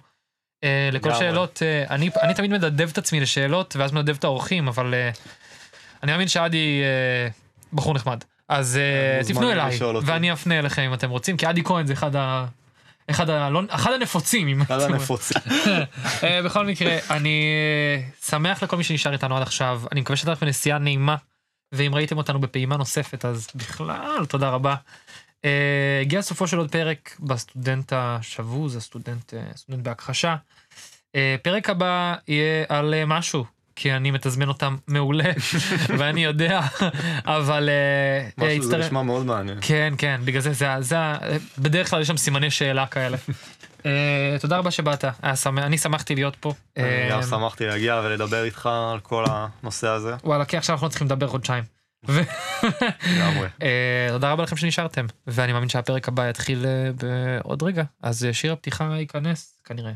[0.64, 1.14] אה, לכל.
[1.14, 5.10] שאלות, אה, אני, אני תמיד מדדב את עצמי לשאלות, ואז מדדב את האורחים, אבל אה,
[6.02, 7.28] אני מאמין שעדי אה,
[7.72, 8.24] בחור נחמד.
[8.48, 9.78] אז אה, מוזמנים תפנו אליי.
[10.04, 12.46] ואני אפנה אליכם אם אתם רוצים, כי עדי כהן זה אחד ה...
[13.10, 13.50] אחד, ה...
[13.50, 13.62] לא...
[13.68, 15.42] אחד הנפוצים, אם אחד הנפוצים.
[16.24, 19.82] אה, בכל מקרה, אני אה, שמח לכל מי שנשאר איתנו עד עכשיו.
[19.92, 21.16] אני מקווה שהייתה לכם נסיעה נעימה,
[21.72, 24.74] ואם ראיתם אותנו בפעימה נוספת, אז בכלל, תודה רבה.
[25.44, 30.36] אה, הגיע סופו של עוד פרק בסטודנט השבוז, הסטודנט אה, סטודנט בהכחשה.
[31.14, 33.44] אה, פרק הבא יהיה על אה, משהו,
[33.80, 35.30] כי אני מתזמן אותם מעולה,
[35.98, 36.60] ואני יודע,
[37.24, 39.58] אבל אה, משהו זה נשמע מאוד מעניין.
[39.60, 40.96] כן, כן, בגלל זה, זה,
[41.58, 43.16] בדרך כלל יש שם סימני שאלה כאלה.
[43.86, 45.04] אה, תודה רבה שבאת,
[45.46, 46.52] אני שמחתי להיות פה.
[46.76, 50.14] אני גם אה, שמחתי להגיע ולדבר איתך על כל הנושא הזה.
[50.24, 51.64] וואלה, כי עכשיו אנחנו צריכים לדבר חודשיים.
[54.12, 59.60] תודה רבה לכם שנשארתם, ואני מאמין שהפרק הבא יתחיל בעוד רגע, אז שיר הפתיחה ייכנס,
[59.64, 59.92] כנראה.